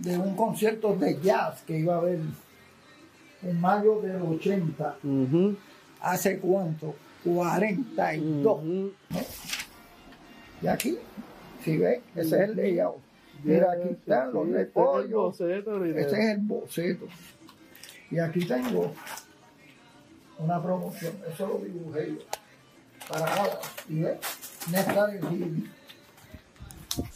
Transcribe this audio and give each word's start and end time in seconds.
de 0.00 0.18
un 0.18 0.34
concierto 0.34 0.96
de 0.96 1.20
jazz 1.20 1.62
que 1.66 1.78
iba 1.78 1.94
a 1.94 1.98
haber 1.98 2.18
en 3.42 3.60
mayo 3.60 4.00
del 4.00 4.22
80. 4.22 4.96
¿Hace 6.00 6.38
cuánto? 6.38 6.94
42. 7.24 8.60
Y 10.62 10.66
aquí, 10.66 10.98
si 11.62 11.76
ves, 11.76 12.00
ese 12.16 12.36
es 12.36 12.42
el 12.50 12.56
layout. 12.56 12.96
Mira, 13.44 13.72
aquí 13.72 13.88
están 13.90 14.32
los 14.32 14.48
repollos. 14.48 15.40
Ese 15.40 15.60
es 16.00 16.14
el 16.14 16.38
boceto. 16.38 17.06
Y 18.10 18.18
aquí 18.18 18.44
tengo 18.46 18.92
una 20.38 20.62
promoción. 20.62 21.14
Eso 21.32 21.46
lo 21.46 21.58
dibujé 21.58 22.12
yo. 22.12 22.18
Para 23.08 23.26
nada. 23.26 23.60
Y 23.88 24.00
ves, 24.00 24.18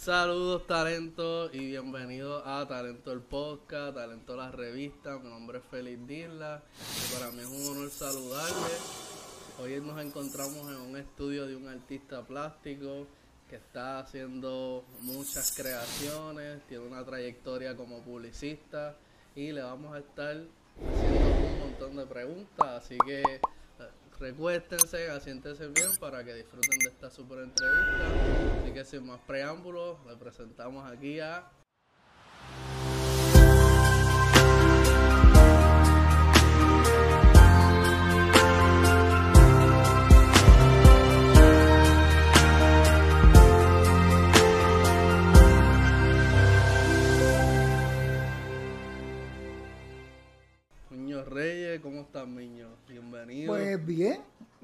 Saludos 0.04 0.66
talento 0.66 1.50
y 1.50 1.60
bienvenidos 1.60 2.42
a 2.44 2.68
Talento 2.68 3.10
el 3.10 3.22
Podcast, 3.22 3.94
Talento 3.94 4.36
la 4.36 4.50
Revista. 4.50 5.18
Mi 5.18 5.30
nombre 5.30 5.60
es 5.60 5.64
Félix 5.70 6.06
Dirla 6.06 6.62
y 6.76 7.14
para 7.14 7.30
mí 7.30 7.40
es 7.40 7.46
un 7.46 7.74
honor 7.74 7.90
saludarle. 7.90 8.74
Hoy 9.62 9.80
nos 9.80 9.98
encontramos 10.04 10.70
en 10.70 10.76
un 10.76 10.98
estudio 10.98 11.46
de 11.46 11.56
un 11.56 11.68
artista 11.68 12.20
plástico 12.20 13.06
que 13.48 13.56
está 13.56 14.00
haciendo 14.00 14.84
muchas 15.00 15.54
creaciones, 15.56 16.60
tiene 16.68 16.84
una 16.84 17.02
trayectoria 17.02 17.74
como 17.74 18.02
publicista 18.02 18.98
y 19.34 19.52
le 19.52 19.62
vamos 19.62 19.94
a 19.94 20.00
estar 20.00 20.36
haciendo 20.36 21.46
un 21.46 21.58
montón 21.60 21.96
de 21.96 22.04
preguntas, 22.04 22.84
así 22.84 22.98
que 23.06 23.40
recuéstense, 24.18 25.10
asiéntense 25.10 25.68
bien 25.68 25.90
para 26.00 26.24
que 26.24 26.34
disfruten 26.34 26.78
de 26.78 26.88
esta 26.90 27.10
super 27.10 27.38
entrevista. 27.38 28.62
Así 28.62 28.72
que 28.72 28.84
sin 28.84 29.06
más 29.06 29.20
preámbulos, 29.26 29.98
le 30.06 30.16
presentamos 30.16 30.90
aquí 30.90 31.20
a 31.20 31.50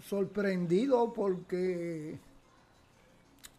sorprendido 0.09 1.13
porque 1.13 2.19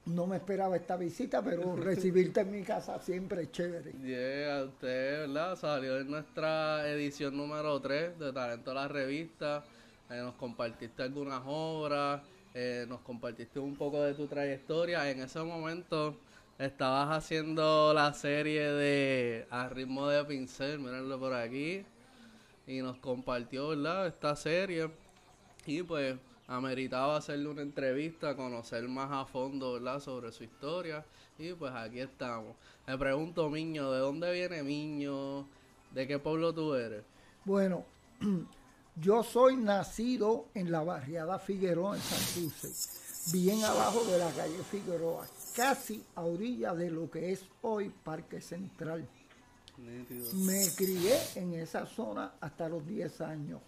no 0.05 0.27
me 0.27 0.37
esperaba 0.37 0.75
esta 0.75 0.95
visita, 0.97 1.43
pero 1.43 1.75
recibirte 1.77 2.41
en 2.41 2.51
mi 2.51 2.63
casa 2.63 2.99
siempre 2.99 3.43
es 3.43 3.51
chévere. 3.51 3.91
Yeah, 4.03 4.63
usted, 4.65 5.27
¿verdad? 5.27 5.55
Salió 5.55 5.99
en 5.99 6.09
nuestra 6.09 6.87
edición 6.89 7.37
número 7.37 7.79
3 7.79 8.17
de 8.19 8.33
Talento 8.33 8.71
a 8.71 8.73
la 8.73 8.87
Revista. 8.87 9.63
Eh, 10.09 10.17
nos 10.17 10.35
compartiste 10.35 11.03
algunas 11.03 11.41
obras, 11.45 12.21
eh, 12.53 12.85
nos 12.87 13.01
compartiste 13.01 13.59
un 13.59 13.75
poco 13.75 14.01
de 14.01 14.13
tu 14.13 14.27
trayectoria. 14.27 15.09
En 15.09 15.21
ese 15.21 15.39
momento 15.41 16.17
estabas 16.57 17.17
haciendo 17.17 17.93
la 17.93 18.13
serie 18.13 18.63
de 18.71 19.47
A 19.49 19.69
ritmo 19.69 20.07
de 20.07 20.23
pincel, 20.25 20.79
mírenlo 20.79 21.19
por 21.19 21.33
aquí 21.33 21.85
y 22.67 22.81
nos 22.81 22.97
compartió, 22.97 23.69
¿verdad? 23.69 24.07
Esta 24.07 24.35
serie 24.35 24.89
y 25.65 25.83
pues 25.83 26.15
ameritaba 26.51 27.17
hacerle 27.17 27.47
una 27.47 27.61
entrevista, 27.61 28.35
conocer 28.35 28.87
más 28.87 29.09
a 29.11 29.25
fondo, 29.25 29.73
¿verdad? 29.73 29.99
Sobre 29.99 30.31
su 30.31 30.43
historia 30.43 31.05
y 31.39 31.53
pues 31.53 31.73
aquí 31.73 31.99
estamos. 31.99 32.55
Me 32.85 32.97
pregunto, 32.97 33.49
Miño, 33.49 33.91
¿de 33.91 33.99
dónde 33.99 34.31
viene 34.33 34.61
Miño? 34.61 35.47
¿De 35.91 36.07
qué 36.07 36.19
pueblo 36.19 36.53
tú 36.53 36.75
eres? 36.75 37.03
Bueno, 37.45 37.85
yo 38.95 39.23
soy 39.23 39.55
nacido 39.55 40.47
en 40.53 40.71
la 40.71 40.83
barriada 40.83 41.39
Figueroa 41.39 41.95
en 41.95 42.01
Santurce, 42.01 43.31
bien 43.31 43.63
abajo 43.63 44.03
de 44.03 44.17
la 44.17 44.29
calle 44.31 44.61
Figueroa, 44.69 45.25
casi 45.55 46.03
a 46.15 46.21
orilla 46.21 46.73
de 46.73 46.91
lo 46.91 47.09
que 47.09 47.31
es 47.31 47.45
hoy 47.61 47.89
Parque 48.03 48.41
Central. 48.41 49.07
Me 49.77 50.67
crié 50.75 51.17
en 51.35 51.53
esa 51.53 51.85
zona 51.85 52.33
hasta 52.39 52.69
los 52.69 52.85
10 52.85 53.21
años. 53.21 53.61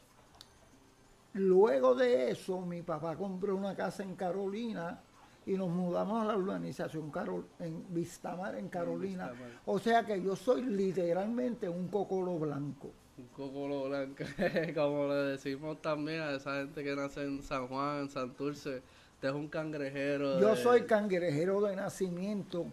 Luego 1.34 1.96
de 1.96 2.32
eso, 2.32 2.62
mi 2.62 2.82
papá 2.82 3.16
compró 3.16 3.56
una 3.56 3.76
casa 3.76 4.04
en 4.04 4.16
Carolina 4.16 5.02
y 5.46 5.54
nos 5.54 5.70
mudamos 5.70 6.24
a 6.24 6.26
la 6.26 6.38
urbanización 6.38 7.10
Carol, 7.12 7.46
en 7.60 7.84
Vistamar, 7.90 8.56
en 8.56 8.70
Carolina. 8.70 9.32
O 9.66 9.80
sea 9.80 10.04
que 10.06 10.22
yo 10.22 10.36
soy 10.36 10.62
literalmente 10.62 11.68
un 11.68 11.88
cocolo 11.88 12.38
blanco. 12.38 12.92
Un 13.18 13.28
cocolo 13.28 13.86
blanco, 13.86 14.24
como 14.76 15.08
le 15.08 15.16
decimos 15.16 15.82
también 15.82 16.22
a 16.22 16.36
esa 16.36 16.58
gente 16.58 16.84
que 16.84 16.96
nace 16.96 17.24
en 17.24 17.42
San 17.42 17.68
Juan, 17.68 18.02
en 18.02 18.10
Santurce. 18.10 18.82
Usted 19.16 19.30
es 19.30 19.36
un 19.36 19.48
cangrejero. 19.48 20.40
Yo 20.40 20.56
soy 20.56 20.84
cangrejero 20.84 21.62
de 21.62 21.76
nacimiento 21.76 22.66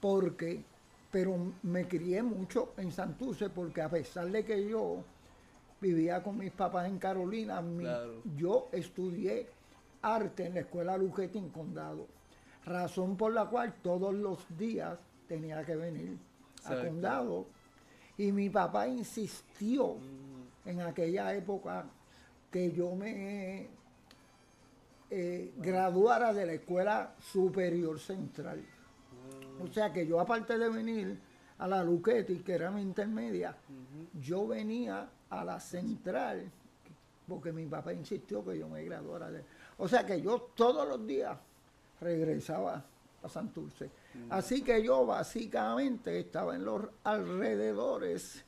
porque 0.00 0.64
pero 1.14 1.36
me 1.62 1.86
crié 1.86 2.24
mucho 2.24 2.72
en 2.76 2.90
Santurce 2.90 3.48
porque 3.48 3.80
a 3.80 3.88
pesar 3.88 4.28
de 4.32 4.44
que 4.44 4.68
yo 4.68 5.04
vivía 5.84 6.22
con 6.22 6.38
mis 6.38 6.50
papás 6.50 6.88
en 6.88 6.98
Carolina, 6.98 7.62
yo 8.36 8.68
estudié 8.72 9.46
arte 10.00 10.46
en 10.46 10.54
la 10.54 10.60
escuela 10.60 10.96
Luquete 10.96 11.38
en 11.38 11.50
Condado, 11.50 12.06
razón 12.64 13.18
por 13.18 13.34
la 13.34 13.44
cual 13.44 13.74
todos 13.82 14.14
los 14.14 14.38
días 14.56 14.98
tenía 15.28 15.62
que 15.62 15.76
venir 15.76 16.16
a 16.64 16.74
Condado. 16.76 17.46
Y 18.16 18.32
mi 18.32 18.48
papá 18.48 18.88
insistió 18.88 19.96
mm. 19.96 20.68
en 20.70 20.80
aquella 20.80 21.34
época 21.34 21.84
que 22.50 22.72
yo 22.72 22.94
me 22.94 23.68
eh, 25.10 25.52
graduara 25.58 26.32
de 26.32 26.46
la 26.46 26.52
Escuela 26.54 27.14
Superior 27.20 27.98
Central. 28.00 28.64
O 29.62 29.66
sea 29.66 29.92
que 29.92 30.06
yo 30.06 30.18
aparte 30.18 30.56
de 30.56 30.68
venir 30.70 31.18
a 31.58 31.68
la 31.68 31.82
Luquetti, 31.82 32.38
que 32.38 32.54
era 32.54 32.70
mi 32.70 32.80
intermedia, 32.80 33.54
yo 34.20 34.46
venía 34.46 35.08
a 35.30 35.44
la 35.44 35.60
central, 35.60 36.50
porque 37.26 37.52
mi 37.52 37.66
papá 37.66 37.92
insistió 37.92 38.44
que 38.44 38.58
yo 38.58 38.68
me 38.68 38.84
graduara 38.84 39.30
de... 39.30 39.44
O 39.78 39.88
sea 39.88 40.04
que 40.04 40.20
yo 40.20 40.50
todos 40.54 40.86
los 40.88 41.06
días 41.06 41.36
regresaba 42.00 42.84
a 43.22 43.28
Santurce. 43.28 43.90
Así 44.30 44.62
que 44.62 44.82
yo 44.82 45.06
básicamente 45.06 46.20
estaba 46.20 46.54
en 46.54 46.64
los 46.64 46.82
alrededores 47.02 48.44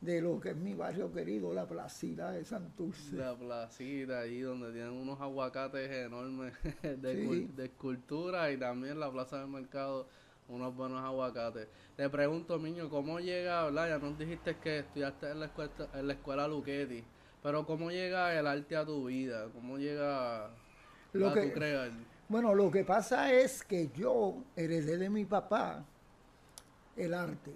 de 0.00 0.20
lo 0.20 0.38
que 0.38 0.50
es 0.50 0.56
mi 0.56 0.74
barrio 0.74 1.10
querido, 1.12 1.52
la 1.52 1.66
Placida 1.66 2.30
de 2.30 2.44
Santurce. 2.44 3.16
La 3.16 3.34
Placida, 3.34 4.20
ahí 4.20 4.40
donde 4.40 4.72
tienen 4.72 4.92
unos 4.92 5.20
aguacates 5.20 5.90
enormes 5.90 6.52
de, 6.82 7.48
de 7.48 7.64
escultura 7.64 8.52
y 8.52 8.58
también 8.58 9.00
la 9.00 9.10
Plaza 9.10 9.38
del 9.38 9.48
Mercado 9.48 10.06
unos 10.48 10.74
buenos 10.74 11.02
aguacates. 11.02 11.68
Te 11.96 12.08
pregunto, 12.08 12.58
niño, 12.58 12.88
¿cómo 12.90 13.20
llega, 13.20 13.64
verdad? 13.64 13.88
Ya 13.88 13.98
nos 13.98 14.18
dijiste 14.18 14.56
que 14.56 14.80
estudiaste 14.80 15.30
en 15.30 15.40
la 15.40 15.46
escuela, 15.46 15.72
en 15.94 16.06
la 16.06 16.12
escuela 16.12 16.48
Luquetti, 16.48 17.04
pero 17.42 17.66
¿cómo 17.66 17.90
llega 17.90 18.38
el 18.38 18.46
arte 18.46 18.76
a 18.76 18.84
tu 18.84 19.06
vida? 19.06 19.48
¿Cómo 19.52 19.78
llega 19.78 20.50
lo 21.12 21.28
a 21.28 21.34
que, 21.34 21.42
tu 21.42 21.52
crear? 21.52 21.90
Bueno, 22.28 22.54
lo 22.54 22.70
que 22.70 22.84
pasa 22.84 23.32
es 23.32 23.62
que 23.62 23.90
yo 23.94 24.42
heredé 24.56 24.98
de 24.98 25.10
mi 25.10 25.24
papá 25.24 25.84
el 26.96 27.14
arte. 27.14 27.54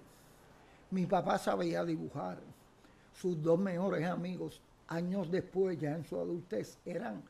Mi 0.91 1.05
papá 1.05 1.37
sabía 1.37 1.83
dibujar. 1.83 2.39
Sus 3.13 3.41
dos 3.41 3.59
mejores 3.59 4.05
amigos, 4.05 4.61
años 4.87 5.29
después, 5.29 5.77
ya 5.77 5.95
en 5.95 6.05
su 6.05 6.17
adultez, 6.17 6.77
eran 6.85 7.21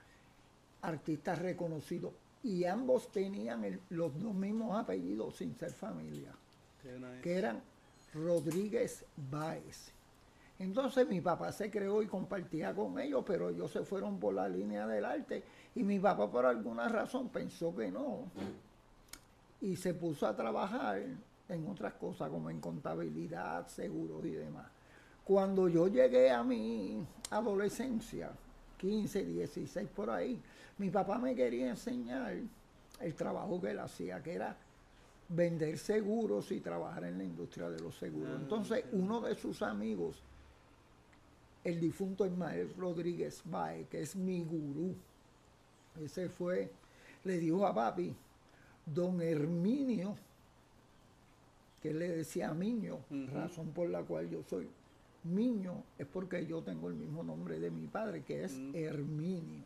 artistas 0.81 1.39
reconocidos 1.39 2.13
y 2.43 2.65
ambos 2.65 3.11
tenían 3.11 3.79
los 3.89 4.17
dos 4.19 4.33
mismos 4.33 4.77
apellidos 4.77 5.35
sin 5.35 5.55
ser 5.55 5.71
familia, 5.71 6.31
que 7.21 7.37
eran 7.37 7.61
Rodríguez 8.13 9.05
Báez. 9.29 9.91
Entonces 10.57 11.07
mi 11.07 11.21
papá 11.21 11.51
se 11.51 11.71
creó 11.71 12.01
y 12.01 12.07
compartía 12.07 12.73
con 12.73 12.99
ellos, 12.99 13.23
pero 13.25 13.49
ellos 13.49 13.71
se 13.71 13.83
fueron 13.83 14.19
por 14.19 14.33
la 14.33 14.49
línea 14.49 14.85
del 14.87 15.05
arte 15.05 15.43
y 15.75 15.83
mi 15.83 15.99
papá 15.99 16.29
por 16.29 16.45
alguna 16.45 16.89
razón 16.89 17.29
pensó 17.29 17.73
que 17.75 17.89
no 17.91 18.25
y 19.61 19.75
se 19.75 19.93
puso 19.93 20.27
a 20.27 20.35
trabajar 20.35 21.01
en 21.47 21.67
otras 21.67 21.93
cosas 21.93 22.29
como 22.29 22.49
en 22.49 22.59
contabilidad, 22.59 23.67
seguros 23.67 24.25
y 24.25 24.31
demás. 24.31 24.67
Cuando 25.23 25.67
yo 25.67 25.87
llegué 25.87 26.31
a 26.31 26.43
mi 26.43 27.05
adolescencia, 27.29 28.31
15, 28.79 29.25
16 29.25 29.89
por 29.89 30.09
ahí, 30.09 30.39
mi 30.77 30.89
papá 30.89 31.19
me 31.19 31.35
quería 31.35 31.69
enseñar 31.69 32.33
el 32.99 33.13
trabajo 33.15 33.59
que 33.61 33.71
él 33.71 33.79
hacía, 33.79 34.23
que 34.23 34.33
era 34.33 34.57
vender 35.27 35.77
seguros 35.77 36.51
y 36.51 36.59
trabajar 36.59 37.03
en 37.03 37.17
la 37.17 37.23
industria 37.23 37.69
de 37.69 37.79
los 37.79 37.95
seguros. 37.97 38.31
Ah, 38.33 38.39
Entonces, 38.41 38.85
uno 38.93 39.21
de 39.21 39.35
sus 39.35 39.61
amigos, 39.61 40.23
el 41.63 41.79
difunto 41.79 42.25
Ismael 42.25 42.73
Rodríguez 42.77 43.41
Bae, 43.45 43.85
que 43.85 44.01
es 44.01 44.15
mi 44.15 44.41
gurú, 44.41 44.95
ese 46.03 46.29
fue, 46.29 46.71
le 47.25 47.37
dijo 47.37 47.67
a 47.67 47.75
papi, 47.75 48.15
don 48.85 49.21
Herminio 49.21 50.15
que 51.81 51.93
le 51.93 52.09
decía 52.09 52.53
Miño, 52.53 52.99
razón 53.33 53.71
por 53.71 53.89
la 53.89 54.03
cual 54.03 54.29
yo 54.29 54.43
soy 54.43 54.67
Miño, 55.29 55.83
es 55.97 56.07
porque 56.07 56.45
yo 56.45 56.61
tengo 56.63 56.89
el 56.89 56.95
mismo 56.95 57.23
nombre 57.23 57.59
de 57.59 57.71
mi 57.71 57.87
padre, 57.87 58.23
que 58.23 58.43
es 58.43 58.59
Herminio. 58.73 59.65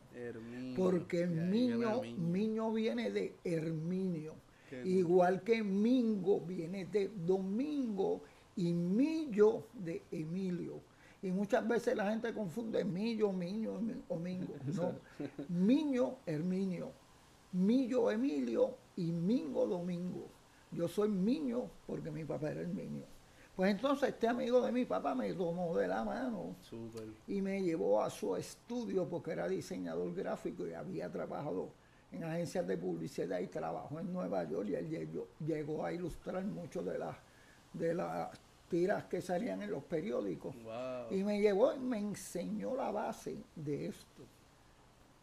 Porque 0.76 1.26
Miño, 1.28 2.02
Miño 2.18 2.72
viene 2.72 3.12
de 3.12 3.36
Herminio. 3.44 4.36
Igual 4.84 5.44
que 5.44 5.64
Mingo 5.64 6.42
viene 6.42 6.86
de 6.86 7.10
Domingo 7.10 8.22
y 8.56 8.74
Millo 8.74 9.68
de 9.74 10.02
Emilio. 10.12 10.82
Y 11.22 11.32
muchas 11.32 11.66
veces 11.68 11.96
la 11.96 12.10
gente 12.10 12.34
confunde 12.34 12.84
Millo, 12.84 13.32
Miño 13.32 13.80
o 14.10 14.18
Mingo. 14.18 14.56
No, 14.76 14.94
Miño, 15.48 16.18
Herminio. 16.26 16.92
Millo, 17.52 18.12
Emilio 18.12 18.78
y 18.96 19.12
Mingo, 19.12 19.68
Domingo. 19.68 20.28
Yo 20.72 20.88
soy 20.88 21.10
Miño 21.10 21.70
porque 21.86 22.10
mi 22.10 22.26
papá 22.26 22.52
era 22.52 22.62
el 22.62 22.70
Miño. 22.70 23.06
Pues 23.56 23.70
entonces 23.70 24.10
este 24.10 24.28
amigo 24.28 24.62
de 24.62 24.72
mi 24.72 24.86
papá 24.86 25.14
me 25.14 25.32
tomó 25.34 25.78
de 25.78 25.88
la 25.88 26.04
mano 26.04 26.56
y 27.28 27.40
me 27.40 27.62
llevó 27.62 28.02
a 28.02 28.10
su 28.10 28.36
estudio 28.36 29.08
porque 29.08 29.32
era 29.32 29.48
diseñador 29.48 30.14
gráfico 30.16 30.68
y 30.68 30.74
había 30.74 31.12
trabajado 31.12 31.70
en 32.12 32.24
agencias 32.24 32.66
de 32.68 32.78
publicidad 32.78 33.40
y 33.40 33.48
trabajó 33.48 34.00
en 34.00 34.12
Nueva 34.12 34.44
York 34.46 34.70
y 34.70 34.76
él 34.76 35.28
llegó, 35.46 35.86
a 35.86 35.94
ilustrar 35.94 36.44
mucho 36.46 36.82
de 36.82 36.98
las 36.98 37.16
de 37.74 37.94
las 37.94 38.30
tiras 38.70 39.06
que 39.06 39.22
salían 39.22 39.62
en 39.62 39.70
los 39.70 39.84
periódicos. 39.84 40.56
Y 41.12 41.24
me 41.24 41.40
llevó 41.40 41.76
y 41.76 41.80
me 41.80 42.00
enseñó 42.00 42.76
la 42.76 42.92
base 42.92 43.38
de 43.56 43.88
esto. 43.88 44.24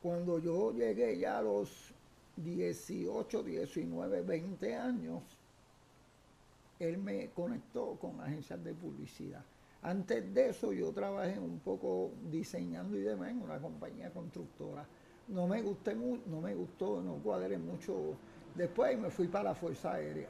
Cuando 0.00 0.38
yo 0.38 0.72
llegué 0.72 1.18
ya 1.18 1.38
a 1.38 1.42
los 1.42 1.92
18, 2.36 3.42
19, 3.42 4.22
20 4.22 4.74
años, 4.76 5.22
él 6.80 6.98
me 6.98 7.30
conectó 7.30 7.96
con 8.00 8.20
agencias 8.20 8.62
de 8.64 8.74
publicidad. 8.74 9.44
Antes 9.82 10.34
de 10.34 10.48
eso 10.50 10.72
yo 10.72 10.92
trabajé 10.92 11.38
un 11.38 11.60
poco 11.60 12.12
diseñando 12.30 12.96
y 12.98 13.02
demás 13.02 13.30
en 13.30 13.42
una 13.42 13.58
compañía 13.58 14.12
constructora. 14.12 14.86
No 15.28 15.46
me 15.46 15.62
gusté 15.62 15.94
no 15.94 16.40
me 16.40 16.54
gustó, 16.54 17.00
no 17.00 17.14
cuadré 17.14 17.56
mucho. 17.56 18.16
Después 18.54 18.98
me 18.98 19.10
fui 19.10 19.28
para 19.28 19.44
la 19.50 19.54
Fuerza 19.54 19.92
Aérea. 19.92 20.28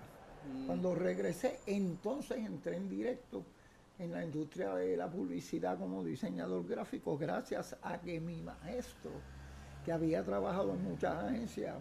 Mm. 0.52 0.66
Cuando 0.66 0.94
regresé, 0.94 1.60
entonces 1.66 2.38
entré 2.38 2.76
en 2.76 2.88
directo 2.88 3.44
en 3.98 4.12
la 4.12 4.24
industria 4.24 4.74
de 4.74 4.96
la 4.96 5.10
publicidad 5.10 5.78
como 5.78 6.02
diseñador 6.02 6.66
gráfico, 6.66 7.18
gracias 7.18 7.76
a 7.82 8.00
que 8.00 8.18
mi 8.20 8.40
maestro, 8.40 9.10
que 9.84 9.92
había 9.92 10.24
trabajado 10.24 10.72
en 10.72 10.82
muchas 10.82 11.16
agencias, 11.16 11.76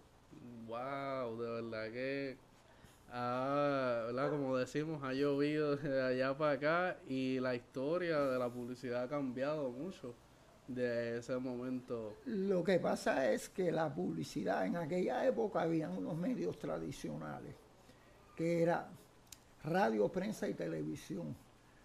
Wow, 0.66 1.40
de 1.40 1.50
verdad 1.50 1.92
que, 1.92 2.36
ah, 3.10 4.04
¿verdad? 4.06 4.30
como 4.30 4.56
decimos, 4.56 5.02
ha 5.02 5.12
llovido 5.12 5.76
de 5.76 6.02
allá 6.02 6.36
para 6.36 6.52
acá 6.52 6.98
y 7.08 7.40
la 7.40 7.54
historia 7.54 8.20
de 8.20 8.38
la 8.38 8.50
publicidad 8.50 9.04
ha 9.04 9.08
cambiado 9.08 9.70
mucho 9.70 10.14
de 10.68 11.18
ese 11.18 11.36
momento? 11.38 12.18
Lo 12.26 12.62
que 12.62 12.78
pasa 12.78 13.30
es 13.32 13.48
que 13.48 13.72
la 13.72 13.92
publicidad, 13.92 14.66
en 14.66 14.76
aquella 14.76 15.26
época 15.26 15.62
habían 15.62 15.96
unos 15.96 16.16
medios 16.16 16.58
tradicionales, 16.58 17.54
que 18.36 18.62
era 18.62 18.88
radio, 19.64 20.08
prensa 20.08 20.48
y 20.48 20.54
televisión. 20.54 21.34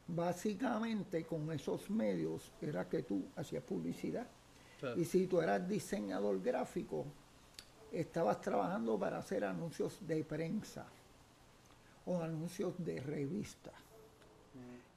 Básicamente 0.06 1.24
con 1.24 1.52
esos 1.52 1.90
medios 1.90 2.52
era 2.62 2.88
que 2.88 3.04
tú 3.04 3.26
hacías 3.36 3.64
publicidad. 3.64 4.28
Y 4.98 5.06
si 5.06 5.28
tú 5.28 5.40
eras 5.40 5.66
diseñador 5.66 6.42
gráfico, 6.42 7.06
estabas 7.90 8.42
trabajando 8.42 9.00
para 9.00 9.20
hacer 9.20 9.46
anuncios 9.46 10.06
de 10.06 10.26
prensa 10.26 10.86
o 12.06 12.22
anuncios 12.22 12.74
de 12.84 13.00
revista. 13.00 13.72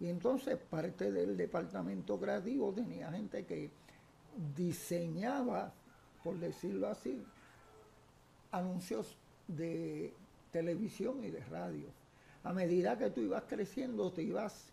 Y 0.00 0.08
entonces 0.08 0.58
parte 0.58 1.10
del 1.10 1.36
departamento 1.36 2.18
creativo 2.18 2.72
tenía 2.72 3.10
gente 3.10 3.44
que 3.46 3.70
diseñaba, 4.54 5.72
por 6.22 6.38
decirlo 6.38 6.88
así, 6.88 7.24
anuncios 8.50 9.16
de 9.48 10.12
televisión 10.52 11.24
y 11.24 11.30
de 11.30 11.40
radio. 11.44 11.86
A 12.44 12.52
medida 12.52 12.98
que 12.98 13.10
tú 13.10 13.22
ibas 13.22 13.44
creciendo, 13.48 14.12
te 14.12 14.22
ibas 14.22 14.72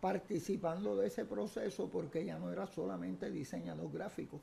participando 0.00 0.96
de 0.96 1.06
ese 1.06 1.24
proceso 1.24 1.88
porque 1.88 2.24
ya 2.24 2.38
no 2.38 2.50
eras 2.50 2.70
solamente 2.70 3.30
diseñador 3.30 3.90
gráfico, 3.92 4.40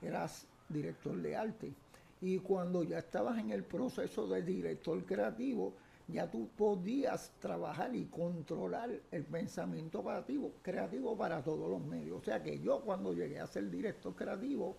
eras 0.00 0.46
director 0.68 1.16
de 1.20 1.36
arte. 1.36 1.72
Y 2.20 2.38
cuando 2.38 2.82
ya 2.82 2.98
estabas 2.98 3.38
en 3.38 3.50
el 3.50 3.64
proceso 3.64 4.26
de 4.28 4.42
director 4.42 5.04
creativo, 5.04 5.74
ya 6.12 6.30
tú 6.30 6.48
podías 6.56 7.32
trabajar 7.40 7.94
y 7.96 8.04
controlar 8.04 8.90
el 9.10 9.24
pensamiento 9.24 10.02
creativo, 10.02 10.52
creativo 10.62 11.16
para 11.16 11.42
todos 11.42 11.70
los 11.70 11.82
medios. 11.84 12.20
O 12.20 12.24
sea 12.24 12.42
que 12.42 12.60
yo 12.60 12.80
cuando 12.82 13.12
llegué 13.12 13.40
a 13.40 13.46
ser 13.46 13.70
director 13.70 14.14
creativo, 14.14 14.76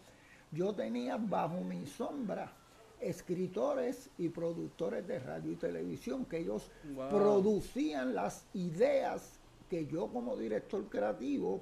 yo 0.52 0.74
tenía 0.74 1.18
bajo 1.18 1.62
mi 1.62 1.86
sombra 1.86 2.54
escritores 3.02 4.10
y 4.18 4.30
productores 4.30 5.06
de 5.08 5.20
radio 5.20 5.52
y 5.52 5.56
televisión, 5.56 6.26
que 6.26 6.38
ellos 6.38 6.72
producían 7.10 8.16
las 8.16 8.46
ideas 8.54 9.40
que 9.70 9.86
yo 9.88 10.08
como 10.08 10.38
director 10.38 10.88
creativo 10.88 11.62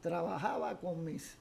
trabajaba 0.00 0.80
con 0.80 1.04
mis, 1.04 1.36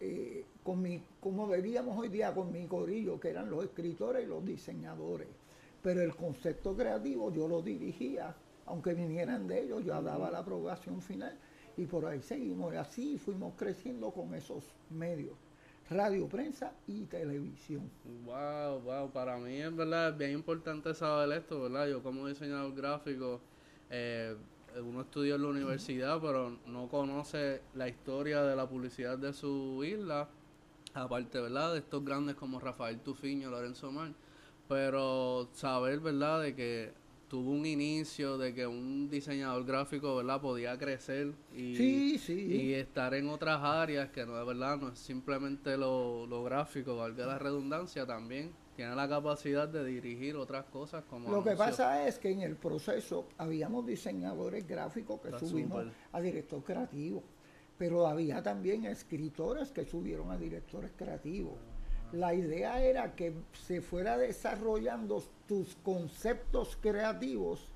eh, 0.00 0.44
con 0.64 0.82
mi, 0.82 1.02
como 1.20 1.46
veríamos 1.46 1.96
hoy 1.96 2.08
día, 2.08 2.34
con 2.34 2.50
mi 2.50 2.66
corillo, 2.66 3.20
que 3.20 3.28
eran 3.28 3.50
los 3.50 3.62
escritores 3.64 4.24
y 4.24 4.26
los 4.26 4.44
diseñadores 4.44 5.28
pero 5.82 6.02
el 6.02 6.14
concepto 6.14 6.76
creativo 6.76 7.32
yo 7.32 7.48
lo 7.48 7.62
dirigía, 7.62 8.34
aunque 8.66 8.94
vinieran 8.94 9.46
de 9.46 9.62
ellos, 9.62 9.84
yo 9.84 10.00
daba 10.02 10.30
la 10.30 10.38
aprobación 10.38 11.00
final 11.00 11.36
y 11.76 11.86
por 11.86 12.06
ahí 12.06 12.20
seguimos. 12.22 12.74
Y 12.74 12.76
así 12.76 13.18
fuimos 13.18 13.54
creciendo 13.56 14.10
con 14.10 14.34
esos 14.34 14.64
medios, 14.90 15.36
radio, 15.88 16.28
prensa 16.28 16.72
y 16.86 17.04
televisión. 17.04 17.90
Wow, 18.24 18.80
wow, 18.80 19.10
para 19.10 19.38
mí 19.38 19.56
es 19.56 19.74
verdad 19.74 20.16
bien 20.16 20.32
importante 20.32 20.94
saber 20.94 21.38
esto, 21.38 21.62
¿verdad? 21.62 21.88
Yo 21.88 22.02
como 22.02 22.28
diseñador 22.28 22.74
gráfico, 22.74 23.40
eh, 23.88 24.36
uno 24.84 25.00
estudió 25.00 25.34
en 25.36 25.42
la 25.42 25.48
universidad, 25.48 26.20
pero 26.20 26.58
no 26.66 26.88
conoce 26.88 27.62
la 27.74 27.88
historia 27.88 28.42
de 28.42 28.54
la 28.54 28.68
publicidad 28.68 29.18
de 29.18 29.32
su 29.32 29.82
isla, 29.82 30.28
aparte, 30.94 31.40
¿verdad? 31.40 31.72
De 31.72 31.78
estos 31.78 32.04
grandes 32.04 32.36
como 32.36 32.60
Rafael 32.60 33.00
Tufiño, 33.00 33.50
Lorenzo 33.50 33.90
Mar 33.90 34.12
pero 34.70 35.48
saber, 35.52 35.98
¿verdad?, 35.98 36.42
de 36.42 36.54
que 36.54 36.92
tuvo 37.26 37.50
un 37.50 37.66
inicio, 37.66 38.38
de 38.38 38.54
que 38.54 38.68
un 38.68 39.10
diseñador 39.10 39.64
gráfico, 39.64 40.14
¿verdad?, 40.14 40.40
podía 40.40 40.78
crecer 40.78 41.32
y, 41.52 42.16
y 42.28 42.74
estar 42.74 43.12
en 43.14 43.28
otras 43.30 43.60
áreas 43.64 44.10
que 44.10 44.24
no 44.24 44.40
es 44.40 44.46
verdad, 44.46 44.76
no 44.76 44.90
es 44.90 44.98
simplemente 45.00 45.76
lo, 45.76 46.24
lo 46.28 46.44
gráfico, 46.44 46.96
valga 46.96 47.26
la 47.26 47.36
redundancia, 47.40 48.06
también 48.06 48.52
tiene 48.76 48.94
la 48.94 49.08
capacidad 49.08 49.68
de 49.68 49.84
dirigir 49.84 50.36
otras 50.36 50.66
cosas 50.66 51.02
como... 51.10 51.28
Lo 51.32 51.42
que 51.42 51.56
pasa 51.56 52.06
es 52.06 52.20
que 52.20 52.30
en 52.30 52.42
el 52.42 52.54
proceso 52.54 53.26
habíamos 53.38 53.84
diseñadores 53.84 54.68
gráficos 54.68 55.20
que 55.20 55.36
subimos 55.36 55.84
a 56.12 56.20
director 56.20 56.62
creativo, 56.62 57.24
pero 57.76 58.06
había 58.06 58.40
también 58.40 58.84
escritores 58.84 59.72
que 59.72 59.84
subieron 59.84 60.30
a 60.30 60.36
directores 60.36 60.92
creativos 60.96 61.58
la 62.12 62.34
idea 62.34 62.82
era 62.82 63.14
que 63.14 63.32
se 63.52 63.80
fuera 63.80 64.18
desarrollando 64.18 65.22
tus 65.46 65.76
conceptos 65.76 66.76
creativos 66.80 67.68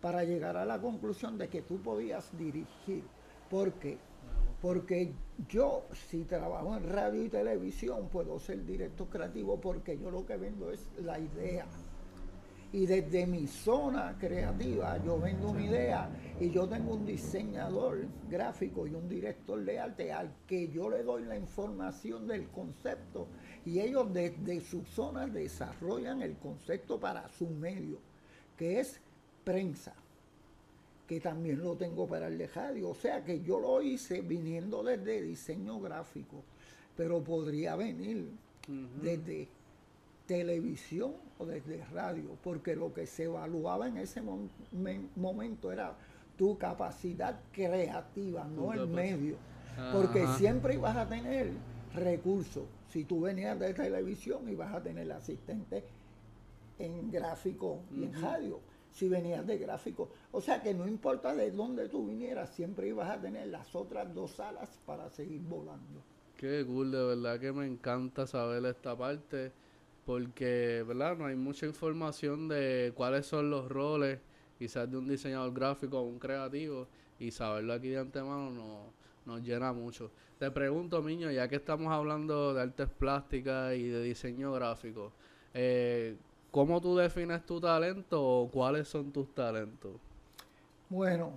para 0.00 0.24
llegar 0.24 0.56
a 0.56 0.64
la 0.64 0.80
conclusión 0.80 1.36
de 1.38 1.48
que 1.48 1.62
tú 1.62 1.78
podías 1.78 2.36
dirigir. 2.36 3.02
¿Por 3.50 3.72
qué? 3.74 3.98
Porque 4.60 5.12
yo, 5.48 5.84
si 6.08 6.24
trabajo 6.24 6.76
en 6.76 6.88
radio 6.88 7.22
y 7.22 7.28
televisión, 7.28 8.08
puedo 8.08 8.38
ser 8.38 8.64
director 8.64 9.08
creativo 9.08 9.60
porque 9.60 9.98
yo 9.98 10.10
lo 10.10 10.24
que 10.24 10.36
vendo 10.36 10.70
es 10.70 10.88
la 11.02 11.18
idea. 11.18 11.66
Y 12.72 12.86
desde 12.86 13.26
mi 13.26 13.46
zona 13.46 14.16
creativa 14.18 15.02
yo 15.04 15.20
vendo 15.20 15.50
una 15.50 15.64
idea 15.64 16.10
y 16.40 16.50
yo 16.50 16.68
tengo 16.68 16.94
un 16.94 17.06
diseñador 17.06 18.06
gráfico 18.28 18.86
y 18.86 18.94
un 18.94 19.08
director 19.08 19.64
de 19.64 19.78
arte 19.78 20.12
al 20.12 20.32
que 20.46 20.68
yo 20.68 20.90
le 20.90 21.02
doy 21.02 21.24
la 21.24 21.36
información 21.36 22.26
del 22.26 22.48
concepto 22.48 23.28
y 23.66 23.80
ellos 23.80 24.14
desde 24.14 24.60
su 24.60 24.84
zona 24.84 25.26
desarrollan 25.26 26.22
el 26.22 26.36
concepto 26.36 27.00
para 27.00 27.28
su 27.28 27.48
medio, 27.48 27.98
que 28.56 28.78
es 28.78 29.00
prensa, 29.42 29.92
que 31.08 31.20
también 31.20 31.60
lo 31.62 31.76
tengo 31.76 32.06
para 32.06 32.28
el 32.28 32.38
de 32.38 32.46
radio. 32.46 32.90
O 32.90 32.94
sea 32.94 33.24
que 33.24 33.42
yo 33.42 33.58
lo 33.58 33.82
hice 33.82 34.20
viniendo 34.20 34.84
desde 34.84 35.20
diseño 35.20 35.80
gráfico, 35.80 36.44
pero 36.96 37.22
podría 37.24 37.74
venir 37.74 38.30
desde 39.02 39.48
televisión 40.26 41.14
o 41.38 41.44
desde 41.44 41.84
radio, 41.86 42.36
porque 42.44 42.76
lo 42.76 42.94
que 42.94 43.06
se 43.06 43.24
evaluaba 43.24 43.88
en 43.88 43.96
ese 43.96 44.22
momento 45.16 45.72
era 45.72 45.96
tu 46.38 46.56
capacidad 46.56 47.40
creativa, 47.50 48.44
no 48.44 48.72
el 48.72 48.86
medio, 48.86 49.36
porque 49.92 50.24
siempre 50.38 50.74
ibas 50.74 50.96
a 50.96 51.08
tener 51.08 51.50
recursos. 51.94 52.62
Si 52.96 53.04
tú 53.04 53.20
venías 53.20 53.60
de 53.60 53.74
televisión, 53.74 54.48
ibas 54.48 54.72
a 54.72 54.82
tener 54.82 55.12
asistente 55.12 55.84
en 56.78 57.10
gráfico 57.10 57.82
y 57.94 58.04
en 58.04 58.22
radio. 58.22 58.58
Si 58.90 59.06
venías 59.06 59.46
de 59.46 59.58
gráfico, 59.58 60.08
o 60.32 60.40
sea 60.40 60.62
que 60.62 60.72
no 60.72 60.88
importa 60.88 61.34
de 61.34 61.50
dónde 61.50 61.90
tú 61.90 62.06
vinieras, 62.06 62.54
siempre 62.54 62.88
ibas 62.88 63.10
a 63.10 63.20
tener 63.20 63.48
las 63.48 63.74
otras 63.74 64.14
dos 64.14 64.40
alas 64.40 64.78
para 64.86 65.10
seguir 65.10 65.42
volando. 65.42 66.00
Qué 66.38 66.64
cool, 66.64 66.90
de 66.90 67.04
verdad 67.04 67.38
que 67.38 67.52
me 67.52 67.66
encanta 67.66 68.26
saber 68.26 68.64
esta 68.64 68.96
parte 68.96 69.52
porque, 70.06 70.82
¿verdad? 70.88 71.18
No 71.18 71.26
hay 71.26 71.36
mucha 71.36 71.66
información 71.66 72.48
de 72.48 72.94
cuáles 72.94 73.26
son 73.26 73.50
los 73.50 73.68
roles, 73.68 74.20
quizás 74.58 74.90
de 74.90 74.96
un 74.96 75.06
diseñador 75.06 75.52
gráfico 75.52 76.00
o 76.00 76.04
un 76.04 76.18
creativo, 76.18 76.88
y 77.18 77.30
saberlo 77.30 77.74
aquí 77.74 77.90
de 77.90 77.98
antemano 77.98 78.50
no, 78.50 78.95
nos 79.26 79.42
llena 79.42 79.72
mucho. 79.72 80.10
Te 80.38 80.50
pregunto, 80.50 81.02
Miño, 81.02 81.30
ya 81.30 81.48
que 81.48 81.56
estamos 81.56 81.92
hablando 81.92 82.54
de 82.54 82.62
artes 82.62 82.88
plásticas 82.88 83.74
y 83.74 83.88
de 83.88 84.02
diseño 84.02 84.52
gráfico, 84.52 85.12
eh, 85.52 86.16
¿cómo 86.50 86.80
tú 86.80 86.96
defines 86.96 87.44
tu 87.44 87.60
talento 87.60 88.22
o 88.22 88.50
cuáles 88.50 88.88
son 88.88 89.12
tus 89.12 89.34
talentos? 89.34 89.92
Bueno, 90.88 91.32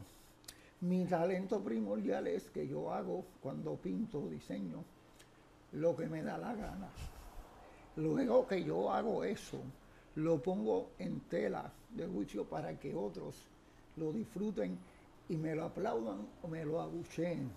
mi 0.81 1.05
talento 1.05 1.62
primordial 1.62 2.27
es 2.27 2.50
que 2.50 2.67
yo 2.67 2.93
hago 2.93 3.25
cuando 3.41 3.75
pinto 3.75 4.27
diseño 4.29 4.84
lo 5.74 5.96
que 5.96 6.08
me 6.08 6.24
da 6.24 6.38
la 6.38 6.53
gana. 6.55 6.89
Luego 7.96 8.48
que 8.48 8.63
yo 8.63 8.91
hago 8.91 9.24
eso, 9.24 9.60
lo 10.15 10.41
pongo 10.41 10.91
en 11.00 11.19
tela 11.22 11.72
de 11.89 12.08
juicio 12.08 12.46
para 12.46 12.79
que 12.79 12.96
otros 12.96 13.48
lo 13.98 14.12
disfruten 14.13 14.77
y 15.27 15.38
me 15.38 15.55
lo 15.55 15.65
aplaudan 15.65 16.27
o 16.41 16.48
me 16.48 16.65
lo 16.65 16.81
abucheen. 16.81 17.50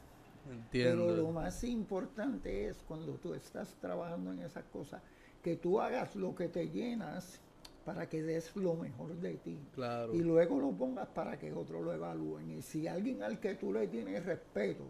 Entiendo. 0.51 1.07
Pero 1.07 1.17
lo 1.17 1.31
más 1.31 1.63
importante 1.65 2.69
es 2.69 2.83
cuando 2.83 3.15
tú 3.15 3.35
estás 3.35 3.75
trabajando 3.81 4.33
en 4.33 4.41
esas 4.41 4.65
cosas, 4.65 5.03
que 5.43 5.57
tú 5.57 5.81
hagas 5.81 6.15
lo 6.17 6.35
que 6.35 6.49
te 6.49 6.69
llenas 6.69 7.41
para 7.85 8.09
que 8.09 8.23
des 8.23 8.55
lo 8.57 8.75
mejor 8.75 9.15
de 9.17 9.35
ti. 9.35 9.59
Claro. 9.75 10.15
Y 10.15 10.21
luego 10.21 10.61
lo 10.61 10.71
pongas 10.73 11.09
para 11.09 11.39
que 11.39 11.53
otros 11.53 11.83
lo 11.83 11.93
evalúen. 11.93 12.51
Y 12.51 12.63
si 12.63 12.87
alguien 12.87 13.23
al 13.23 13.41
que 13.41 13.55
tú 13.57 13.73
le 13.73 13.89
tienes 13.89 14.25
respeto 14.25 14.85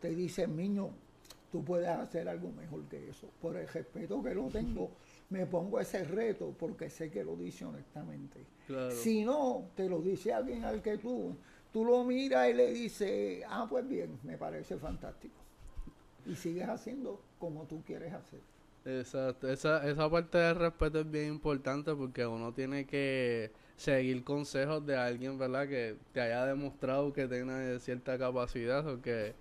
te 0.00 0.10
dice, 0.10 0.46
niño, 0.46 0.90
tú 1.50 1.64
puedes 1.64 1.88
hacer 1.88 2.28
algo 2.28 2.50
mejor 2.52 2.84
que 2.88 3.08
eso. 3.08 3.28
Por 3.40 3.56
el 3.56 3.66
respeto 3.68 4.22
que 4.22 4.34
lo 4.34 4.48
tengo, 4.48 4.90
me 5.30 5.46
pongo 5.46 5.80
ese 5.80 6.04
reto 6.04 6.54
porque 6.58 6.90
sé 6.90 7.10
que 7.10 7.24
lo 7.24 7.36
dice 7.36 7.64
honestamente. 7.64 8.44
Si 8.90 9.24
no, 9.24 9.70
te 9.74 9.88
lo 9.88 10.00
dice 10.00 10.32
alguien 10.32 10.64
al 10.64 10.82
que 10.82 10.98
tú, 10.98 11.34
tú 11.72 11.84
lo 11.84 12.04
miras 12.04 12.48
y 12.48 12.54
le 12.54 12.72
dices, 12.72 13.44
ah, 13.48 13.66
pues 13.68 13.88
bien, 13.88 14.18
me 14.22 14.36
parece 14.36 14.76
fantástico. 14.76 15.34
Y 16.26 16.34
sigues 16.34 16.68
haciendo 16.68 17.20
como 17.38 17.64
tú 17.64 17.82
quieres 17.86 18.12
hacer. 18.12 18.40
Exacto, 18.84 19.50
esa, 19.50 19.86
esa 19.88 20.10
parte 20.10 20.38
del 20.38 20.56
respeto 20.56 21.00
es 21.00 21.10
bien 21.10 21.28
importante 21.28 21.94
porque 21.94 22.26
uno 22.26 22.52
tiene 22.52 22.86
que 22.86 23.50
seguir 23.76 24.24
consejos 24.24 24.84
de 24.86 24.96
alguien, 24.96 25.38
¿verdad? 25.38 25.68
Que 25.68 25.96
te 26.12 26.20
haya 26.20 26.46
demostrado 26.46 27.12
que 27.12 27.28
tiene 27.28 27.78
cierta 27.80 28.18
capacidad 28.18 28.86
o 28.86 29.02
que 29.02 29.34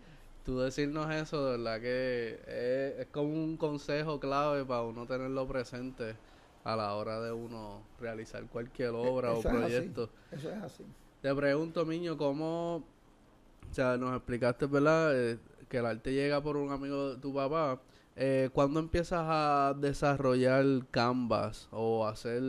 tú 0.44 0.60
decirnos 0.60 1.14
eso, 1.14 1.46
de 1.46 1.58
verdad 1.58 1.82
que 1.82 2.98
es, 3.00 3.08
como 3.08 3.34
un 3.34 3.58
consejo 3.58 4.20
clave 4.20 4.66
para 4.66 4.84
uno 4.84 5.06
tenerlo 5.06 5.48
presente 5.48 6.16
a 6.64 6.76
la 6.76 6.96
hora 6.96 7.22
de 7.22 7.32
uno 7.32 7.82
realizar 8.00 8.46
cualquier 8.48 8.90
obra 8.90 9.34
o 9.34 9.42
proyecto. 9.42 10.10
Eso 10.32 10.52
es 10.52 10.58
así. 10.58 10.86
Te 11.22 11.34
pregunto, 11.34 11.84
niño, 11.84 12.16
¿cómo, 12.16 12.76
o 12.76 13.74
sea, 13.74 13.98
nos 13.98 14.16
explicaste, 14.16 14.68
¿verdad? 14.68 15.20
Eh, 15.20 15.40
que 15.68 15.78
el 15.78 15.86
arte 15.88 16.14
llega 16.14 16.42
por 16.42 16.58
un 16.58 16.72
amigo 16.72 17.16
de 17.16 17.22
tu 17.22 17.34
papá. 17.34 17.82
Eh, 18.16 18.50
¿Cuándo 18.54 18.80
empiezas 18.80 19.26
a 19.28 19.74
desarrollar 19.80 20.64
canvas 20.92 21.68
o 21.72 22.06
hacer, 22.06 22.42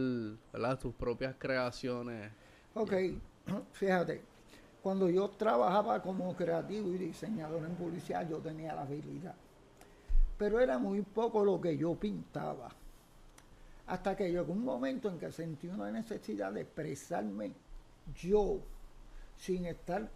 ¿verdad? 0.52 0.78
Tus 0.78 0.94
propias 0.94 1.34
creaciones? 1.38 2.30
Ok, 2.74 2.92
fíjate, 3.72 4.20
cuando 4.82 5.08
yo 5.08 5.30
trabajaba 5.30 6.02
como 6.02 6.36
creativo 6.36 6.88
y 6.90 6.98
diseñador 6.98 7.64
en 7.64 7.74
publicidad, 7.74 8.28
yo 8.28 8.36
tenía 8.36 8.74
la 8.74 8.82
habilidad. 8.82 9.34
Pero 10.36 10.60
era 10.60 10.78
muy 10.78 11.00
poco 11.00 11.42
lo 11.42 11.58
que 11.58 11.76
yo 11.76 11.94
pintaba. 11.94 12.68
Hasta 13.86 14.14
que 14.14 14.30
llegó 14.30 14.52
un 14.52 14.64
momento 14.64 15.08
en 15.08 15.18
que 15.18 15.32
sentí 15.32 15.68
una 15.68 15.90
necesidad 15.90 16.52
de 16.52 16.60
expresarme 16.60 17.52
yo, 18.14 18.60
sin 19.36 19.66
estar 19.66 20.08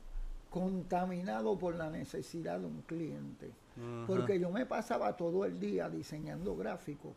contaminado 0.50 1.58
por 1.58 1.74
la 1.74 1.90
necesidad 1.90 2.60
de 2.60 2.66
un 2.66 2.82
cliente. 2.82 3.50
Porque 4.06 4.38
yo 4.38 4.50
me 4.50 4.66
pasaba 4.66 5.16
todo 5.16 5.46
el 5.46 5.58
día 5.58 5.88
diseñando 5.88 6.54
gráficos 6.54 7.12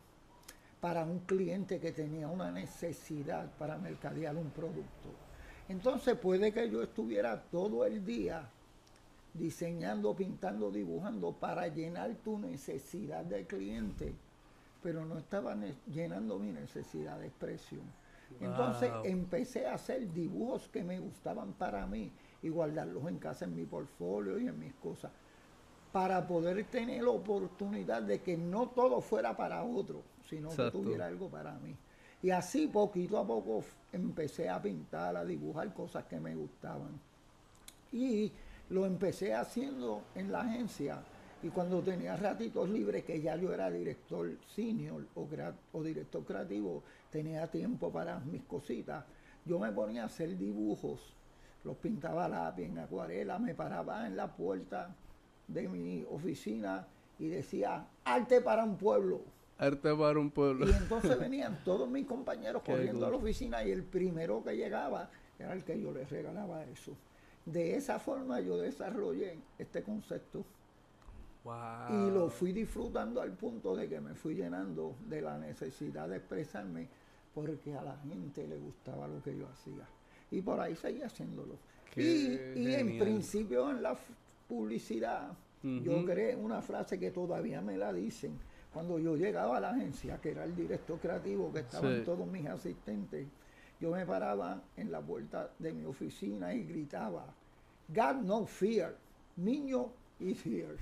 para 0.80 1.04
un 1.04 1.20
cliente 1.20 1.78
que 1.78 1.92
tenía 1.92 2.28
una 2.28 2.50
necesidad 2.50 3.50
para 3.58 3.76
mercadear 3.76 4.36
un 4.36 4.50
producto. 4.50 5.10
Entonces 5.68 6.16
puede 6.16 6.52
que 6.52 6.70
yo 6.70 6.82
estuviera 6.82 7.42
todo 7.42 7.84
el 7.84 8.04
día 8.04 8.48
diseñando, 9.34 10.14
pintando, 10.14 10.70
dibujando 10.70 11.32
para 11.32 11.68
llenar 11.68 12.14
tu 12.24 12.38
necesidad 12.38 13.24
de 13.24 13.46
cliente, 13.46 14.14
pero 14.82 15.04
no 15.04 15.18
estaba 15.18 15.56
llenando 15.92 16.38
mi 16.38 16.52
necesidad 16.52 17.18
de 17.18 17.26
expresión. 17.26 17.82
Entonces 18.40 18.90
empecé 19.04 19.66
a 19.66 19.74
hacer 19.74 20.12
dibujos 20.12 20.68
que 20.68 20.84
me 20.84 20.98
gustaban 20.98 21.52
para 21.52 21.86
mí 21.86 22.10
y 22.42 22.48
guardarlos 22.48 23.06
en 23.08 23.18
casa 23.18 23.44
en 23.44 23.54
mi 23.54 23.64
portfolio 23.64 24.38
y 24.38 24.46
en 24.46 24.58
mis 24.58 24.74
cosas, 24.74 25.10
para 25.92 26.26
poder 26.26 26.64
tener 26.64 27.02
la 27.02 27.10
oportunidad 27.10 28.02
de 28.02 28.20
que 28.20 28.36
no 28.36 28.68
todo 28.68 29.00
fuera 29.00 29.36
para 29.36 29.62
otro, 29.64 30.02
sino 30.28 30.50
que 30.50 30.70
tuviera 30.70 31.06
algo 31.06 31.28
para 31.28 31.54
mí. 31.58 31.74
Y 32.22 32.30
así 32.30 32.66
poquito 32.66 33.18
a 33.18 33.26
poco 33.26 33.64
empecé 33.92 34.48
a 34.48 34.60
pintar, 34.60 35.16
a 35.16 35.24
dibujar 35.24 35.72
cosas 35.72 36.04
que 36.04 36.18
me 36.18 36.34
gustaban. 36.34 37.00
Y 37.92 38.32
lo 38.70 38.84
empecé 38.84 39.34
haciendo 39.34 40.02
en 40.14 40.32
la 40.32 40.40
agencia. 40.40 40.98
Y 41.42 41.48
cuando 41.48 41.82
tenía 41.82 42.16
ratitos 42.16 42.68
libres, 42.68 43.04
que 43.04 43.20
ya 43.20 43.36
yo 43.36 43.52
era 43.52 43.70
director 43.70 44.36
senior 44.54 45.06
o, 45.14 45.28
o 45.72 45.82
director 45.82 46.24
creativo, 46.24 46.82
tenía 47.16 47.46
tiempo 47.46 47.90
para 47.90 48.20
mis 48.20 48.42
cositas, 48.42 49.02
yo 49.46 49.58
me 49.58 49.72
ponía 49.72 50.02
a 50.02 50.06
hacer 50.06 50.36
dibujos, 50.36 51.16
los 51.64 51.74
pintaba 51.78 52.26
a 52.26 52.28
lápiz 52.28 52.64
en 52.64 52.78
acuarela, 52.78 53.38
me 53.38 53.54
paraba 53.54 54.06
en 54.06 54.16
la 54.16 54.36
puerta 54.36 54.94
de 55.48 55.66
mi 55.66 56.04
oficina 56.10 56.86
y 57.18 57.28
decía, 57.28 57.86
arte 58.04 58.42
para 58.42 58.64
un 58.64 58.76
pueblo 58.76 59.22
Arte 59.58 59.94
para 59.94 60.18
un 60.18 60.30
pueblo. 60.30 60.68
Y 60.68 60.72
entonces 60.72 61.18
venían 61.18 61.58
todos 61.64 61.88
mis 61.88 62.04
compañeros 62.04 62.62
corriendo 62.62 63.06
a 63.06 63.10
la 63.10 63.16
oficina 63.16 63.64
y 63.64 63.70
el 63.70 63.82
primero 63.82 64.44
que 64.44 64.54
llegaba 64.54 65.08
era 65.38 65.54
el 65.54 65.64
que 65.64 65.80
yo 65.80 65.92
les 65.92 66.10
regalaba 66.10 66.64
eso. 66.64 66.94
De 67.46 67.76
esa 67.76 67.98
forma 67.98 68.40
yo 68.40 68.58
desarrollé 68.58 69.38
este 69.58 69.82
concepto. 69.82 70.44
Y 71.88 72.10
lo 72.10 72.28
fui 72.28 72.52
disfrutando 72.52 73.22
al 73.22 73.32
punto 73.32 73.76
de 73.76 73.88
que 73.88 74.00
me 74.00 74.14
fui 74.14 74.34
llenando 74.34 74.96
de 75.08 75.22
la 75.22 75.38
necesidad 75.38 76.08
de 76.08 76.16
expresarme 76.16 76.88
porque 77.36 77.74
a 77.74 77.82
la 77.82 77.98
gente 77.98 78.48
le 78.48 78.56
gustaba 78.56 79.06
lo 79.06 79.22
que 79.22 79.36
yo 79.36 79.46
hacía. 79.46 79.86
Y 80.30 80.40
por 80.40 80.58
ahí 80.58 80.74
seguí 80.74 81.02
haciéndolo. 81.02 81.58
y, 81.94 82.72
en 82.72 82.98
principio 82.98 83.70
en 83.70 83.82
la 83.82 83.94
publicidad, 84.48 85.36
yo 85.62 86.02
creé 86.06 86.34
una 86.34 86.62
frase 86.62 86.98
que 86.98 87.10
todavía 87.10 87.60
me 87.60 87.76
la 87.76 87.92
dicen 87.92 88.38
cuando 88.72 88.98
yo 88.98 89.16
llegaba 89.16 89.58
a 89.58 89.60
la 89.60 89.70
agencia, 89.70 90.18
que 90.18 90.30
era 90.30 90.44
el 90.44 90.56
director 90.56 90.98
creativo, 90.98 91.52
que 91.52 91.60
estaban 91.60 92.04
todos 92.04 92.26
mis 92.26 92.46
asistentes, 92.46 93.26
yo 93.80 93.90
me 93.90 94.06
paraba 94.06 94.62
en 94.74 94.90
la 94.90 95.02
puerta 95.02 95.50
de 95.58 95.74
mi 95.74 95.84
oficina 95.84 96.54
y 96.54 96.64
gritaba, 96.64 97.26
God 97.88 98.22
no 98.22 98.46
fear, 98.46 98.96
niño 99.36 99.90